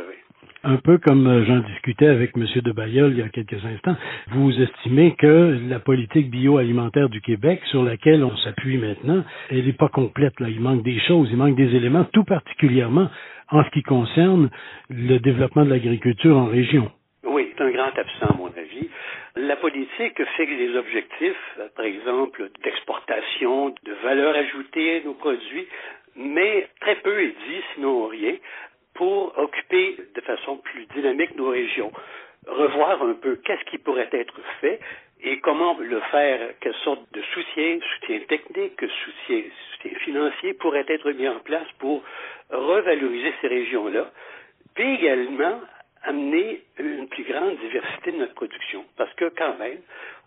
un 0.63 0.77
peu 0.77 0.99
comme 0.99 1.27
euh, 1.27 1.45
j'en 1.45 1.61
discutais 1.61 2.07
avec 2.07 2.37
M. 2.37 2.45
de 2.63 2.73
Bayeul 2.73 3.13
il 3.13 3.19
y 3.19 3.23
a 3.23 3.29
quelques 3.29 3.65
instants, 3.65 3.97
vous 4.29 4.53
estimez 4.61 5.15
que 5.17 5.59
la 5.69 5.79
politique 5.79 6.31
bioalimentaire 6.31 7.09
du 7.09 7.21
Québec, 7.21 7.61
sur 7.71 7.83
laquelle 7.83 8.23
on 8.23 8.37
s'appuie 8.39 8.77
maintenant, 8.77 9.25
elle 9.51 9.65
n'est 9.65 9.73
pas 9.73 9.89
complète. 9.89 10.35
Il 10.41 10.61
manque 10.61 10.83
des 10.83 10.99
choses, 11.01 11.29
il 11.31 11.37
manque 11.37 11.57
des 11.57 11.75
éléments, 11.75 12.05
tout 12.13 12.25
particulièrement 12.25 13.09
en 13.51 13.65
ce 13.65 13.71
qui 13.71 13.83
concerne 13.83 14.51
le 14.91 15.19
développement 15.19 15.65
de 15.65 15.71
l'agriculture 15.71 16.37
en 16.37 16.47
région. 16.47 16.91
Oui, 17.25 17.53
c'est 17.57 17.65
un 17.65 17.71
grand 17.71 17.97
absent, 17.97 18.27
à 18.29 18.37
mon 18.37 18.47
avis. 18.47 18.89
La 19.37 19.57
politique 19.57 20.23
fixe 20.37 20.57
des 20.59 20.77
objectifs, 20.77 21.59
par 21.77 21.85
exemple, 21.85 22.51
d'exportation, 22.63 23.71
de 23.71 23.93
valeur 24.03 24.35
ajoutée 24.37 25.01
à 25.01 25.05
nos 25.05 25.15
produits, 25.15 25.67
mais 26.17 26.69
très 26.81 26.97
peu 26.97 27.23
est 27.23 27.35
dit, 27.49 27.61
sinon 27.75 28.07
rien, 28.07 28.35
pour 29.01 29.33
occuper 29.39 29.97
de 30.15 30.21
façon 30.21 30.59
plus 30.59 30.85
dynamique 30.95 31.35
nos 31.35 31.49
régions, 31.49 31.91
revoir 32.47 33.03
un 33.03 33.15
peu 33.15 33.37
qu'est-ce 33.37 33.65
qui 33.71 33.79
pourrait 33.79 34.11
être 34.13 34.39
fait 34.61 34.79
et 35.23 35.41
comment 35.41 35.75
le 35.81 36.01
faire, 36.13 36.51
quelle 36.61 36.75
sorte 36.85 37.01
de 37.15 37.23
soutien, 37.33 37.79
soutien 37.95 38.21
technique, 38.29 38.79
soutien, 38.79 39.45
soutien 39.73 39.99
financier 40.01 40.53
pourrait 40.53 40.85
être 40.87 41.11
mis 41.13 41.27
en 41.27 41.39
place 41.39 41.67
pour 41.79 42.03
revaloriser 42.51 43.33
ces 43.41 43.49
régions-là, 43.49 44.11
puis 44.75 44.97
également 44.97 45.61
amener 46.05 46.63
une 46.79 47.09
plus 47.09 47.25
grande 47.25 47.57
diversité 47.59 48.13
de 48.13 48.19
notre 48.19 48.35
production. 48.35 48.85
Parce 48.97 49.13
que 49.15 49.27
quand 49.37 49.59
même, 49.59 49.79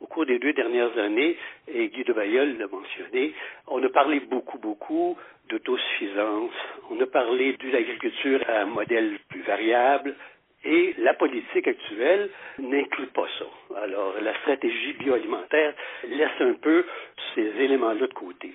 au 0.01 0.07
cours 0.07 0.25
des 0.25 0.39
deux 0.39 0.53
dernières 0.53 0.97
années, 0.97 1.37
et 1.67 1.87
Guy 1.87 2.03
de 2.03 2.13
Bayeul 2.13 2.57
l'a 2.57 2.67
mentionné, 2.67 3.33
on 3.67 3.83
a 3.83 3.89
parlé 3.89 4.19
beaucoup, 4.19 4.59
beaucoup 4.59 5.17
d'autosuffisance, 5.49 6.53
on 6.89 6.99
a 7.01 7.05
parlé 7.07 7.53
de 7.53 7.71
l'agriculture 7.71 8.41
à 8.47 8.61
un 8.61 8.65
modèle 8.65 9.17
plus 9.29 9.41
variable, 9.41 10.15
et 10.65 10.95
la 10.99 11.13
politique 11.13 11.67
actuelle 11.67 12.29
n'inclut 12.59 13.07
pas 13.07 13.27
ça. 13.37 13.79
Alors, 13.83 14.13
la 14.21 14.33
stratégie 14.39 14.93
bioalimentaire 14.93 15.73
laisse 16.07 16.39
un 16.39 16.53
peu 16.53 16.85
ces 17.35 17.51
éléments-là 17.59 18.07
de 18.07 18.13
côté. 18.13 18.53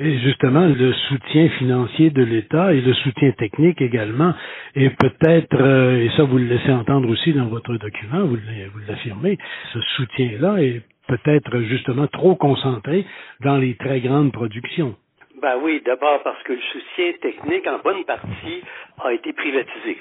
Et 0.00 0.16
justement, 0.20 0.64
le 0.64 0.92
soutien 0.92 1.48
financier 1.58 2.10
de 2.10 2.22
l'État 2.22 2.72
et 2.72 2.80
le 2.80 2.94
soutien 2.94 3.32
technique 3.32 3.82
également 3.82 4.32
est 4.76 4.90
peut-être, 4.90 5.60
euh, 5.60 6.04
et 6.04 6.10
ça 6.16 6.22
vous 6.22 6.38
le 6.38 6.44
laissez 6.44 6.70
entendre 6.70 7.08
aussi 7.08 7.32
dans 7.32 7.46
votre 7.46 7.76
document, 7.76 8.24
vous 8.24 8.38
l'affirmez, 8.86 9.38
ce 9.72 9.80
soutien-là 9.96 10.62
est 10.62 10.82
peut-être 11.08 11.60
justement 11.62 12.06
trop 12.06 12.36
concentré 12.36 13.04
dans 13.40 13.56
les 13.56 13.74
très 13.74 14.00
grandes 14.00 14.30
productions. 14.30 14.94
Ben 15.42 15.56
oui, 15.62 15.82
d'abord 15.84 16.22
parce 16.22 16.42
que 16.44 16.52
le 16.52 16.60
soutien 16.72 17.12
technique, 17.20 17.66
en 17.66 17.78
bonne 17.78 18.04
partie, 18.04 18.62
a 19.02 19.12
été 19.12 19.32
privatisé. 19.32 19.98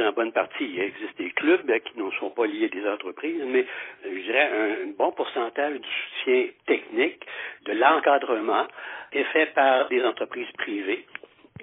en 0.00 0.12
bonne 0.12 0.32
partie, 0.32 0.64
il 0.64 0.80
existe 0.80 1.16
des 1.16 1.30
clubs 1.30 1.64
qui 1.84 1.98
ne 1.98 2.10
sont 2.20 2.30
pas 2.30 2.46
liés 2.46 2.66
à 2.66 2.68
des 2.68 2.86
entreprises, 2.86 3.42
mais 3.46 3.64
je 4.04 4.20
dirais 4.20 4.50
un 4.52 4.92
bon 4.98 5.12
pourcentage 5.12 5.80
du 5.80 5.88
technique, 6.66 7.24
de 7.66 7.72
l'encadrement 7.72 8.66
est 9.12 9.24
fait 9.24 9.46
par 9.54 9.88
des 9.88 10.04
entreprises 10.04 10.50
privées. 10.58 11.06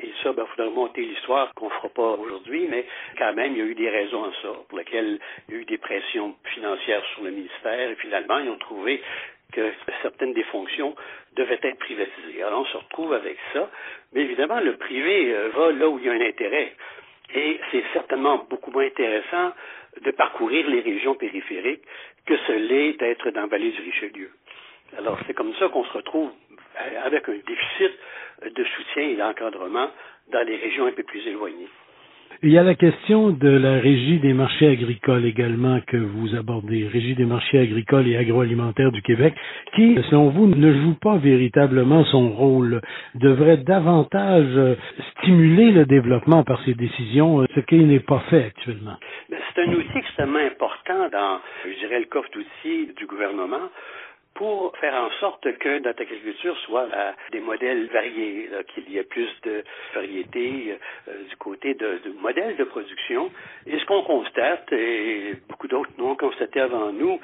Et 0.02 0.12
ça, 0.24 0.30
il 0.30 0.36
ben, 0.36 0.46
faudra 0.46 0.72
monter 0.72 1.02
l'histoire 1.02 1.54
qu'on 1.54 1.66
ne 1.66 1.72
fera 1.72 1.90
pas 1.90 2.12
aujourd'hui, 2.14 2.68
mais 2.70 2.86
quand 3.18 3.34
même, 3.34 3.54
il 3.54 3.58
y 3.58 3.62
a 3.62 3.66
eu 3.66 3.76
des 3.76 3.90
raisons 3.90 4.24
à 4.24 4.32
ça, 4.42 4.54
pour 4.70 4.78
lesquelles 4.78 5.20
il 5.48 5.54
y 5.54 5.58
a 5.58 5.62
eu 5.62 5.66
des 5.66 5.78
pressions 5.78 6.36
financières 6.46 7.04
sur 7.14 7.24
le 7.24 7.32
ministère, 7.32 7.92
et 7.92 7.96
finalement, 7.96 8.40
ils 8.40 8.50
ont 8.50 8.58
trouvé 8.58 9.02
que 9.52 9.72
certaines 10.02 10.34
des 10.34 10.44
fonctions 10.46 10.96
devaient 11.36 11.60
être 11.62 11.78
privatisées. 11.80 12.42
Alors, 12.42 12.62
on 12.62 12.66
se 12.66 12.78
retrouve 12.78 13.14
avec 13.14 13.38
ça, 13.54 13.70
mais 14.14 14.22
évidemment, 14.22 14.62
le 14.62 14.78
privé 14.78 15.34
euh, 15.34 15.50
va 15.50 15.72
là 15.74 15.90
où 15.90 16.00
il 16.00 16.06
y 16.06 16.10
a 16.10 16.14
un 16.14 16.22
intérêt. 16.22 16.74
Et 17.36 17.60
c'est 17.72 17.84
certainement 17.94 18.46
beaucoup 18.50 18.72
moins 18.72 18.86
intéressant 18.86 19.52
de 20.02 20.12
parcourir 20.12 20.68
les 20.70 20.82
régions 20.82 21.16
périphériques 21.16 21.84
que 22.26 22.38
ce 22.48 22.52
l'est 22.54 22.94
d'être 22.94 23.30
dans 23.32 23.48
vallée 23.48 23.72
du 23.72 23.82
Richelieu. 23.82 24.32
Alors, 24.98 25.18
c'est 25.26 25.34
comme 25.34 25.54
ça 25.56 25.70
qu'on 25.70 25.84
se 25.86 25.94
retrouve 25.94 26.32
avec 27.04 27.28
un 27.30 27.34
déficit 27.34 27.92
de 28.56 28.64
soutien 28.64 29.04
et 29.04 29.16
d'encadrement 29.16 29.90
dans 30.32 30.46
les 30.46 30.58
régions 30.58 30.86
un 30.86 30.92
peu 30.92 31.04
plus 31.04 31.26
éloignées. 31.28 31.70
Il 32.44 32.50
y 32.50 32.58
a 32.58 32.64
la 32.64 32.74
question 32.74 33.30
de 33.30 33.50
la 33.50 33.74
régie 33.74 34.18
des 34.18 34.34
marchés 34.34 34.68
agricoles 34.68 35.26
également 35.26 35.80
que 35.86 35.98
vous 35.98 36.34
abordez, 36.36 36.88
régie 36.88 37.14
des 37.14 37.26
marchés 37.26 37.60
agricoles 37.60 38.08
et 38.08 38.18
agroalimentaires 38.18 38.92
du 38.92 39.04
Québec, 39.04 39.36
qui, 39.76 39.96
selon 40.10 40.30
vous, 40.30 40.48
ne 40.48 40.74
joue 40.74 40.96
pas 40.96 41.18
véritablement 41.18 42.04
son 42.06 42.32
rôle, 42.32 42.82
devrait 43.14 43.58
davantage 43.58 44.58
stimuler 45.12 45.72
le 45.72 45.86
développement 45.86 46.44
par 46.44 46.64
ses 46.66 46.74
décisions, 46.74 47.46
ce 47.54 47.60
qui 47.60 47.78
n'est 47.78 48.00
pas 48.00 48.24
fait 48.32 48.46
actuellement. 48.46 48.98
Ben, 49.30 49.38
c'est 49.54 49.62
un 49.62 49.74
outil 49.74 49.98
extrêmement 49.98 50.40
important 50.40 51.10
dans, 51.12 51.42
je 51.66 51.78
dirais, 51.78 52.00
le 52.00 52.08
coffre 52.08 52.30
d'outils 52.34 52.92
du 52.98 53.06
gouvernement 53.06 53.70
pour 54.34 54.76
faire 54.78 54.96
en 54.96 55.10
sorte 55.20 55.58
que 55.58 55.80
notre 55.80 56.02
agriculture 56.02 56.58
soit 56.66 56.88
à 56.94 57.14
des 57.32 57.40
modèles 57.40 57.88
variés, 57.88 58.50
qu'il 58.74 58.90
y 58.90 58.98
ait 58.98 59.04
plus 59.04 59.30
de 59.44 59.64
variétés 59.94 60.78
euh, 61.08 61.24
du 61.30 61.36
côté 61.38 61.74
de, 61.74 62.00
modèles 62.20 62.56
de 62.56 62.64
production. 62.64 63.32
Et 63.66 63.78
ce 63.78 63.86
qu'on 63.86 64.04
constate, 64.04 64.72
et 64.72 65.36
beaucoup 65.50 65.68
d'autres 65.68 65.92
l'ont 65.98 66.16
constaté 66.16 66.60
avant 66.60 66.92
nous, 66.92 67.20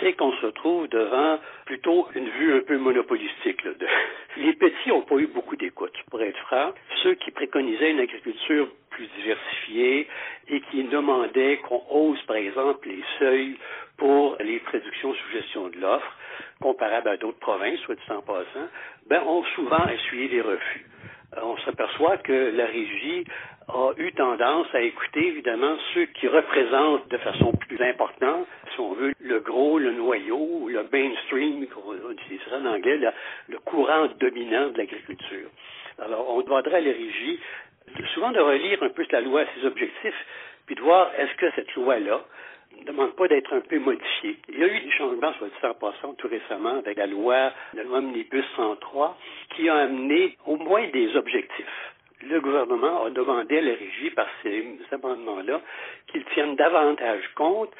c'est 0.00 0.12
qu'on 0.14 0.32
se 0.32 0.46
trouve 0.48 0.88
devant 0.88 1.38
plutôt 1.64 2.08
une 2.14 2.28
vue 2.28 2.54
un 2.54 2.60
peu 2.60 2.76
monopolistique. 2.76 3.64
Là. 3.64 3.70
Les 4.36 4.52
petits 4.54 4.88
n'ont 4.88 5.02
pas 5.02 5.16
eu 5.16 5.26
beaucoup 5.26 5.56
d'écoute, 5.56 5.94
pour 6.10 6.20
être 6.22 6.38
franc. 6.40 6.72
Ceux 7.02 7.14
qui 7.14 7.30
préconisaient 7.30 7.90
une 7.90 8.00
agriculture 8.00 8.68
plus 8.92 9.08
diversifiée 9.18 10.08
et 10.48 10.60
qui 10.70 10.84
demandaient 10.84 11.58
qu'on 11.68 11.82
hausse, 11.90 12.22
par 12.22 12.36
exemple, 12.36 12.88
les 12.88 13.02
seuils 13.18 13.56
pour 13.96 14.36
les 14.40 14.58
productions 14.60 15.14
sous 15.14 15.32
gestion 15.32 15.68
de 15.68 15.78
l'offre, 15.78 16.16
comparables 16.60 17.08
à 17.08 17.16
d'autres 17.16 17.38
provinces, 17.38 17.78
soit 17.80 17.94
dit 17.94 18.10
en 18.10 18.22
passant, 18.22 18.68
ben, 19.08 19.22
ont 19.22 19.44
souvent 19.54 19.86
essuyé 19.88 20.28
les 20.28 20.40
refus. 20.40 20.86
Euh, 21.36 21.40
on 21.42 21.56
s'aperçoit 21.58 22.18
que 22.18 22.52
la 22.54 22.66
régie 22.66 23.24
a 23.68 23.90
eu 23.96 24.12
tendance 24.12 24.66
à 24.74 24.80
écouter 24.80 25.28
évidemment 25.28 25.76
ceux 25.94 26.06
qui 26.06 26.28
représentent 26.28 27.08
de 27.08 27.16
façon 27.18 27.52
plus 27.52 27.80
importante, 27.82 28.46
si 28.74 28.80
on 28.80 28.92
veut, 28.92 29.12
le 29.20 29.40
gros, 29.40 29.78
le 29.78 29.92
noyau, 29.92 30.68
le 30.68 30.86
mainstream, 30.92 31.66
on 31.86 32.10
utilisera 32.10 32.58
en 32.58 32.66
anglais, 32.66 32.98
le, 33.48 33.58
courant 33.60 34.08
dominant 34.18 34.70
de 34.70 34.78
l'agriculture. 34.78 35.48
Alors, 35.98 36.34
on 36.34 36.42
demanderait 36.42 36.78
à 36.78 36.80
la 36.80 36.92
régie 36.92 37.38
souvent 38.14 38.30
de 38.30 38.40
relire 38.40 38.82
un 38.82 38.90
peu 38.90 39.04
la 39.10 39.20
loi 39.20 39.42
à 39.42 39.46
ses 39.54 39.66
objectifs, 39.66 40.26
puis 40.66 40.74
de 40.74 40.80
voir 40.80 41.10
est-ce 41.18 41.34
que 41.36 41.50
cette 41.54 41.74
loi-là 41.74 42.24
ne 42.78 42.84
demande 42.84 43.14
pas 43.14 43.28
d'être 43.28 43.52
un 43.52 43.60
peu 43.60 43.78
modifiée. 43.78 44.38
Il 44.48 44.58
y 44.58 44.64
a 44.64 44.66
eu 44.66 44.80
des 44.80 44.90
changements, 44.92 45.32
soit 45.34 45.48
dit 45.48 45.66
en 45.66 45.74
passant, 45.74 46.14
tout 46.14 46.28
récemment, 46.28 46.78
avec 46.78 46.96
la 46.96 47.06
loi, 47.06 47.52
la 47.74 47.82
loi 47.82 47.98
Omnibus 47.98 48.44
103, 48.56 49.18
qui 49.50 49.68
a 49.68 49.76
amené 49.76 50.36
au 50.46 50.56
moins 50.56 50.86
des 50.88 51.14
objectifs. 51.16 51.92
Le 52.24 52.40
gouvernement 52.40 53.04
a 53.04 53.10
demandé 53.10 53.58
à 53.58 53.60
la 53.62 53.74
régie, 53.74 54.10
par 54.10 54.28
ces 54.42 54.64
amendements-là, 54.92 55.60
qu'ils 56.06 56.24
tiennent 56.26 56.54
davantage 56.54 57.22
compte 57.34 57.70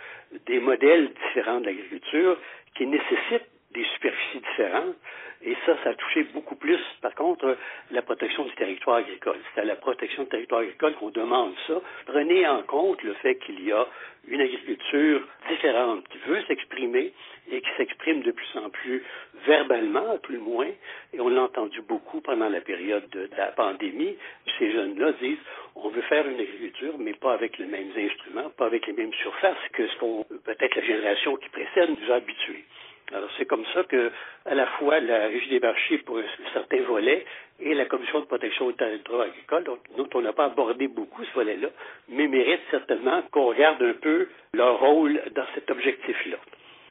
des 0.46 0.58
modèles 0.58 1.12
différents 1.26 1.60
de 1.60 1.66
l'agriculture 1.66 2.36
qui 2.74 2.86
nécessitent 2.86 3.51
des 3.72 3.84
superficies 3.94 4.40
différentes. 4.40 4.96
Et 5.44 5.56
ça, 5.66 5.76
ça 5.82 5.90
a 5.90 5.94
touché 5.94 6.22
beaucoup 6.34 6.54
plus, 6.54 6.78
par 7.00 7.14
contre, 7.16 7.56
la 7.90 8.02
protection 8.02 8.44
du 8.44 8.52
territoire 8.52 8.98
agricole. 8.98 9.38
C'est 9.54 9.62
à 9.62 9.64
la 9.64 9.74
protection 9.74 10.22
du 10.22 10.28
territoire 10.28 10.60
agricole 10.60 10.94
qu'on 10.94 11.10
demande 11.10 11.54
ça. 11.66 11.80
Prenez 12.06 12.46
en 12.46 12.62
compte 12.62 13.02
le 13.02 13.12
fait 13.14 13.36
qu'il 13.36 13.60
y 13.64 13.72
a 13.72 13.84
une 14.28 14.40
agriculture 14.40 15.26
différente 15.48 16.06
qui 16.08 16.18
veut 16.28 16.40
s'exprimer 16.46 17.12
et 17.50 17.60
qui 17.60 17.68
s'exprime 17.76 18.22
de 18.22 18.30
plus 18.30 18.56
en 18.56 18.70
plus 18.70 19.02
verbalement, 19.46 20.12
à 20.12 20.18
tout 20.18 20.30
le 20.30 20.38
moins. 20.38 20.70
Et 21.12 21.20
on 21.20 21.28
l'a 21.28 21.42
entendu 21.42 21.82
beaucoup 21.82 22.20
pendant 22.20 22.48
la 22.48 22.60
période 22.60 23.08
de, 23.10 23.28
la 23.36 23.46
pandémie. 23.48 24.16
Ces 24.60 24.70
jeunes-là 24.70 25.10
disent 25.20 25.38
on 25.74 25.88
veut 25.88 26.02
faire 26.02 26.28
une 26.28 26.38
agriculture, 26.38 26.94
mais 26.98 27.14
pas 27.14 27.32
avec 27.32 27.58
les 27.58 27.66
mêmes 27.66 27.90
instruments, 27.96 28.50
pas 28.50 28.66
avec 28.66 28.86
les 28.86 28.92
mêmes 28.92 29.14
surfaces 29.14 29.56
que 29.72 29.88
ce 29.88 29.98
qu'on 29.98 30.24
peut-être 30.44 30.76
la 30.76 30.82
génération 30.82 31.36
qui 31.36 31.48
précède 31.48 31.90
nous 31.90 32.12
a 32.12 32.16
habitués. 32.16 32.64
Alors, 33.14 33.28
c'est 33.36 33.44
comme 33.44 33.64
ça 33.74 33.82
que, 33.84 34.10
à 34.46 34.54
la 34.54 34.66
fois, 34.78 35.00
la 35.00 35.26
Régie 35.26 35.50
des 35.50 35.60
marchés 35.60 35.98
pour 35.98 36.18
certains 36.52 36.82
volets 36.82 37.24
et 37.60 37.74
la 37.74 37.84
Commission 37.84 38.20
de 38.20 38.24
protection 38.24 38.68
du 38.70 38.74
territoire 38.74 39.22
agricole, 39.22 39.64
dont 39.96 40.08
on 40.14 40.22
n'a 40.22 40.32
pas 40.32 40.46
abordé 40.46 40.88
beaucoup 40.88 41.22
ce 41.24 41.34
volet-là, 41.34 41.68
mais 42.08 42.26
méritent 42.26 42.60
certainement 42.70 43.22
qu'on 43.30 43.46
regarde 43.46 43.82
un 43.82 43.94
peu 43.94 44.28
leur 44.54 44.80
rôle 44.80 45.20
dans 45.34 45.46
cet 45.54 45.70
objectif-là. 45.70 46.38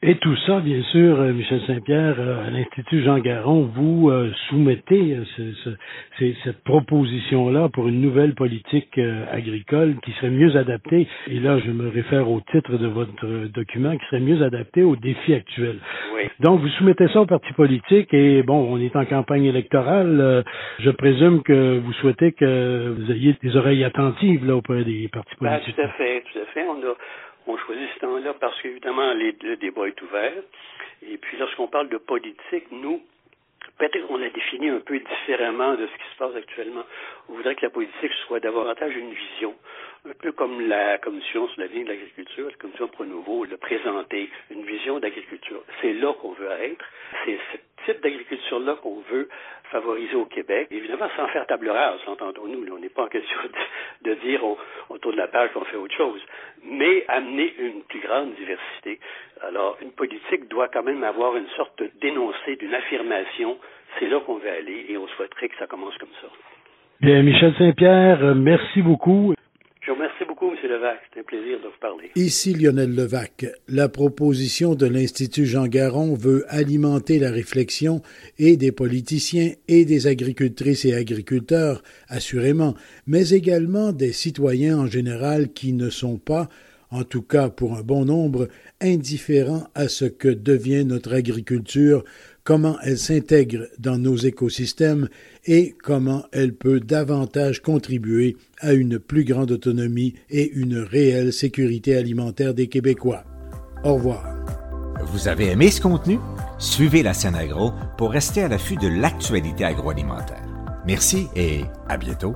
Et 0.03 0.15
tout 0.15 0.35
ça, 0.47 0.61
bien 0.61 0.81
sûr, 0.81 1.21
euh, 1.21 1.31
Michel 1.31 1.61
Saint-Pierre, 1.67 2.15
euh, 2.17 2.47
à 2.47 2.49
l'Institut 2.49 3.03
Jean 3.03 3.19
Garon, 3.19 3.69
vous 3.71 4.09
euh, 4.09 4.31
soumettez 4.49 5.15
cette 6.43 6.63
proposition-là 6.63 7.69
pour 7.69 7.87
une 7.87 8.01
nouvelle 8.01 8.33
politique 8.33 8.99
agricole 9.31 9.97
qui 10.03 10.11
serait 10.13 10.31
mieux 10.31 10.55
adaptée, 10.55 11.07
et 11.27 11.39
là 11.39 11.59
je 11.59 11.69
me 11.69 11.87
réfère 11.87 12.31
au 12.31 12.41
titre 12.51 12.77
de 12.77 12.87
votre 12.87 13.47
document, 13.53 13.95
qui 13.95 14.05
serait 14.07 14.21
mieux 14.21 14.41
adaptée 14.41 14.81
aux 14.81 14.95
défis 14.95 15.35
actuels. 15.35 15.77
Oui. 16.15 16.23
Donc 16.39 16.61
vous 16.61 16.69
soumettez 16.69 17.07
ça 17.09 17.21
aux 17.21 17.27
partis 17.27 17.53
politiques, 17.53 18.11
et 18.13 18.41
bon, 18.41 18.67
on 18.71 18.79
est 18.79 18.95
en 18.95 19.05
campagne 19.05 19.45
électorale, 19.45 20.43
je 20.79 20.89
présume 20.89 21.43
que 21.43 21.77
vous 21.77 21.93
souhaitez 21.93 22.31
que 22.31 22.95
vous 22.97 23.11
ayez 23.11 23.35
des 23.43 23.55
oreilles 23.55 23.83
attentives 23.83 24.47
là 24.47 24.55
auprès 24.55 24.83
des 24.83 25.09
partis 25.11 25.35
ben, 25.39 25.49
politiques. 25.49 25.75
tout 25.75 25.81
à 25.81 25.89
fait, 25.89 26.23
tout 26.31 26.39
à 26.39 26.45
fait. 26.53 26.65
On 26.67 26.81
a 26.87 26.95
on 27.47 27.57
choisit 27.57 27.89
ce 27.95 27.99
temps-là 27.99 28.33
parce 28.39 28.59
qu'évidemment, 28.61 29.13
le 29.13 29.55
débat 29.55 29.87
est 29.87 30.01
ouvert. 30.01 30.43
Et 31.03 31.17
puis, 31.17 31.37
lorsqu'on 31.37 31.67
parle 31.67 31.89
de 31.89 31.97
politique, 31.97 32.71
nous, 32.71 33.01
peut-être 33.77 34.07
qu'on 34.07 34.17
la 34.17 34.29
définit 34.29 34.69
un 34.69 34.79
peu 34.79 34.99
différemment 34.99 35.73
de 35.73 35.87
ce 35.87 35.91
qui 35.91 36.13
se 36.13 36.17
passe 36.17 36.35
actuellement. 36.35 36.83
On 37.29 37.33
voudrait 37.33 37.55
que 37.55 37.65
la 37.65 37.71
politique 37.71 38.11
soit 38.27 38.39
davantage 38.39 38.95
une 38.95 39.11
vision, 39.11 39.55
un 40.07 40.13
peu 40.13 40.31
comme 40.31 40.67
la 40.67 40.97
Commission 40.99 41.47
sur 41.49 41.61
l'avenir 41.61 41.85
de 41.85 41.89
l'agriculture, 41.89 42.47
la 42.47 42.57
Commission 42.57 42.89
Nouveau 43.05 43.45
l'a 43.45 43.57
présenté, 43.57 44.29
une 44.51 44.63
vision 44.63 44.99
d'agriculture. 44.99 45.63
C'est 45.81 45.93
là 45.93 46.13
qu'on 46.13 46.33
veut 46.33 46.51
être. 46.51 46.85
Type 47.85 48.01
d'agriculture-là 48.01 48.75
qu'on 48.81 49.01
veut 49.11 49.29
favoriser 49.71 50.15
au 50.15 50.25
Québec. 50.25 50.67
Évidemment, 50.71 51.07
sans 51.15 51.27
faire 51.29 51.45
table 51.47 51.69
rase, 51.69 51.99
entendons-nous. 52.07 52.65
On 52.71 52.79
n'est 52.79 52.89
pas 52.89 53.03
en 53.03 53.07
question 53.07 53.37
de, 54.03 54.13
dire 54.15 54.41
on, 54.89 54.97
tourne 54.97 55.15
la 55.15 55.27
page, 55.27 55.51
qu'on 55.53 55.63
fait 55.65 55.77
autre 55.77 55.95
chose, 55.95 56.21
mais 56.63 57.05
amener 57.07 57.53
une 57.59 57.81
plus 57.83 58.01
grande 58.01 58.33
diversité. 58.35 58.99
Alors, 59.47 59.77
une 59.81 59.91
politique 59.91 60.47
doit 60.49 60.67
quand 60.67 60.83
même 60.83 61.03
avoir 61.03 61.35
une 61.35 61.47
sorte 61.55 61.81
d'énoncé, 62.01 62.55
d'une 62.57 62.73
affirmation. 62.73 63.57
C'est 63.99 64.07
là 64.07 64.19
qu'on 64.19 64.35
veut 64.35 64.49
aller 64.49 64.85
et 64.89 64.97
on 64.97 65.07
souhaiterait 65.07 65.49
que 65.49 65.57
ça 65.57 65.67
commence 65.67 65.97
comme 65.97 66.13
ça. 66.21 66.27
Bien, 67.01 67.23
Michel 67.23 67.53
Saint-Pierre, 67.57 68.35
merci 68.35 68.81
beaucoup. 68.81 69.33
Je 69.81 69.89
vous 69.89 69.95
remercie 69.95 70.25
beaucoup, 70.27 70.51
M. 70.51 70.57
Levac. 70.69 70.99
C'est 71.11 71.21
un 71.21 71.23
plaisir 71.23 71.57
de 71.59 71.63
vous 71.65 71.79
parler. 71.81 72.11
Ici 72.15 72.53
Lionel 72.53 72.93
Levac. 72.93 73.47
La 73.67 73.89
proposition 73.89 74.75
de 74.75 74.85
l'Institut 74.85 75.47
Jean 75.47 75.65
Garon 75.65 76.13
veut 76.13 76.45
alimenter 76.49 77.17
la 77.17 77.31
réflexion 77.31 78.03
et 78.37 78.57
des 78.57 78.71
politiciens 78.71 79.53
et 79.67 79.85
des 79.85 80.05
agricultrices 80.05 80.85
et 80.85 80.93
agriculteurs, 80.93 81.81
assurément, 82.09 82.75
mais 83.07 83.29
également 83.29 83.91
des 83.91 84.11
citoyens 84.11 84.77
en 84.77 84.85
général 84.85 85.51
qui 85.51 85.73
ne 85.73 85.89
sont 85.89 86.19
pas, 86.19 86.47
en 86.91 87.03
tout 87.03 87.23
cas 87.23 87.49
pour 87.49 87.75
un 87.75 87.81
bon 87.81 88.05
nombre, 88.05 88.49
indifférents 88.81 89.63
à 89.73 89.87
ce 89.87 90.05
que 90.05 90.27
devient 90.27 90.85
notre 90.85 91.11
agriculture 91.11 92.03
comment 92.43 92.77
elle 92.83 92.97
s'intègre 92.97 93.67
dans 93.79 93.97
nos 93.97 94.15
écosystèmes 94.15 95.09
et 95.45 95.75
comment 95.83 96.23
elle 96.31 96.53
peut 96.53 96.79
davantage 96.79 97.61
contribuer 97.61 98.37
à 98.59 98.73
une 98.73 98.99
plus 98.99 99.23
grande 99.23 99.51
autonomie 99.51 100.15
et 100.29 100.51
une 100.51 100.77
réelle 100.77 101.33
sécurité 101.33 101.95
alimentaire 101.95 102.53
des 102.53 102.67
Québécois. 102.67 103.23
Au 103.83 103.95
revoir. 103.95 104.23
Vous 105.07 105.27
avez 105.27 105.47
aimé 105.47 105.71
ce 105.71 105.81
contenu? 105.81 106.19
Suivez 106.59 107.01
la 107.01 107.13
scène 107.13 107.35
agro 107.35 107.71
pour 107.97 108.11
rester 108.11 108.43
à 108.43 108.47
l'affût 108.47 108.77
de 108.77 108.87
l'actualité 108.87 109.65
agroalimentaire. 109.65 110.45
Merci 110.85 111.27
et 111.35 111.61
à 111.89 111.97
bientôt. 111.97 112.35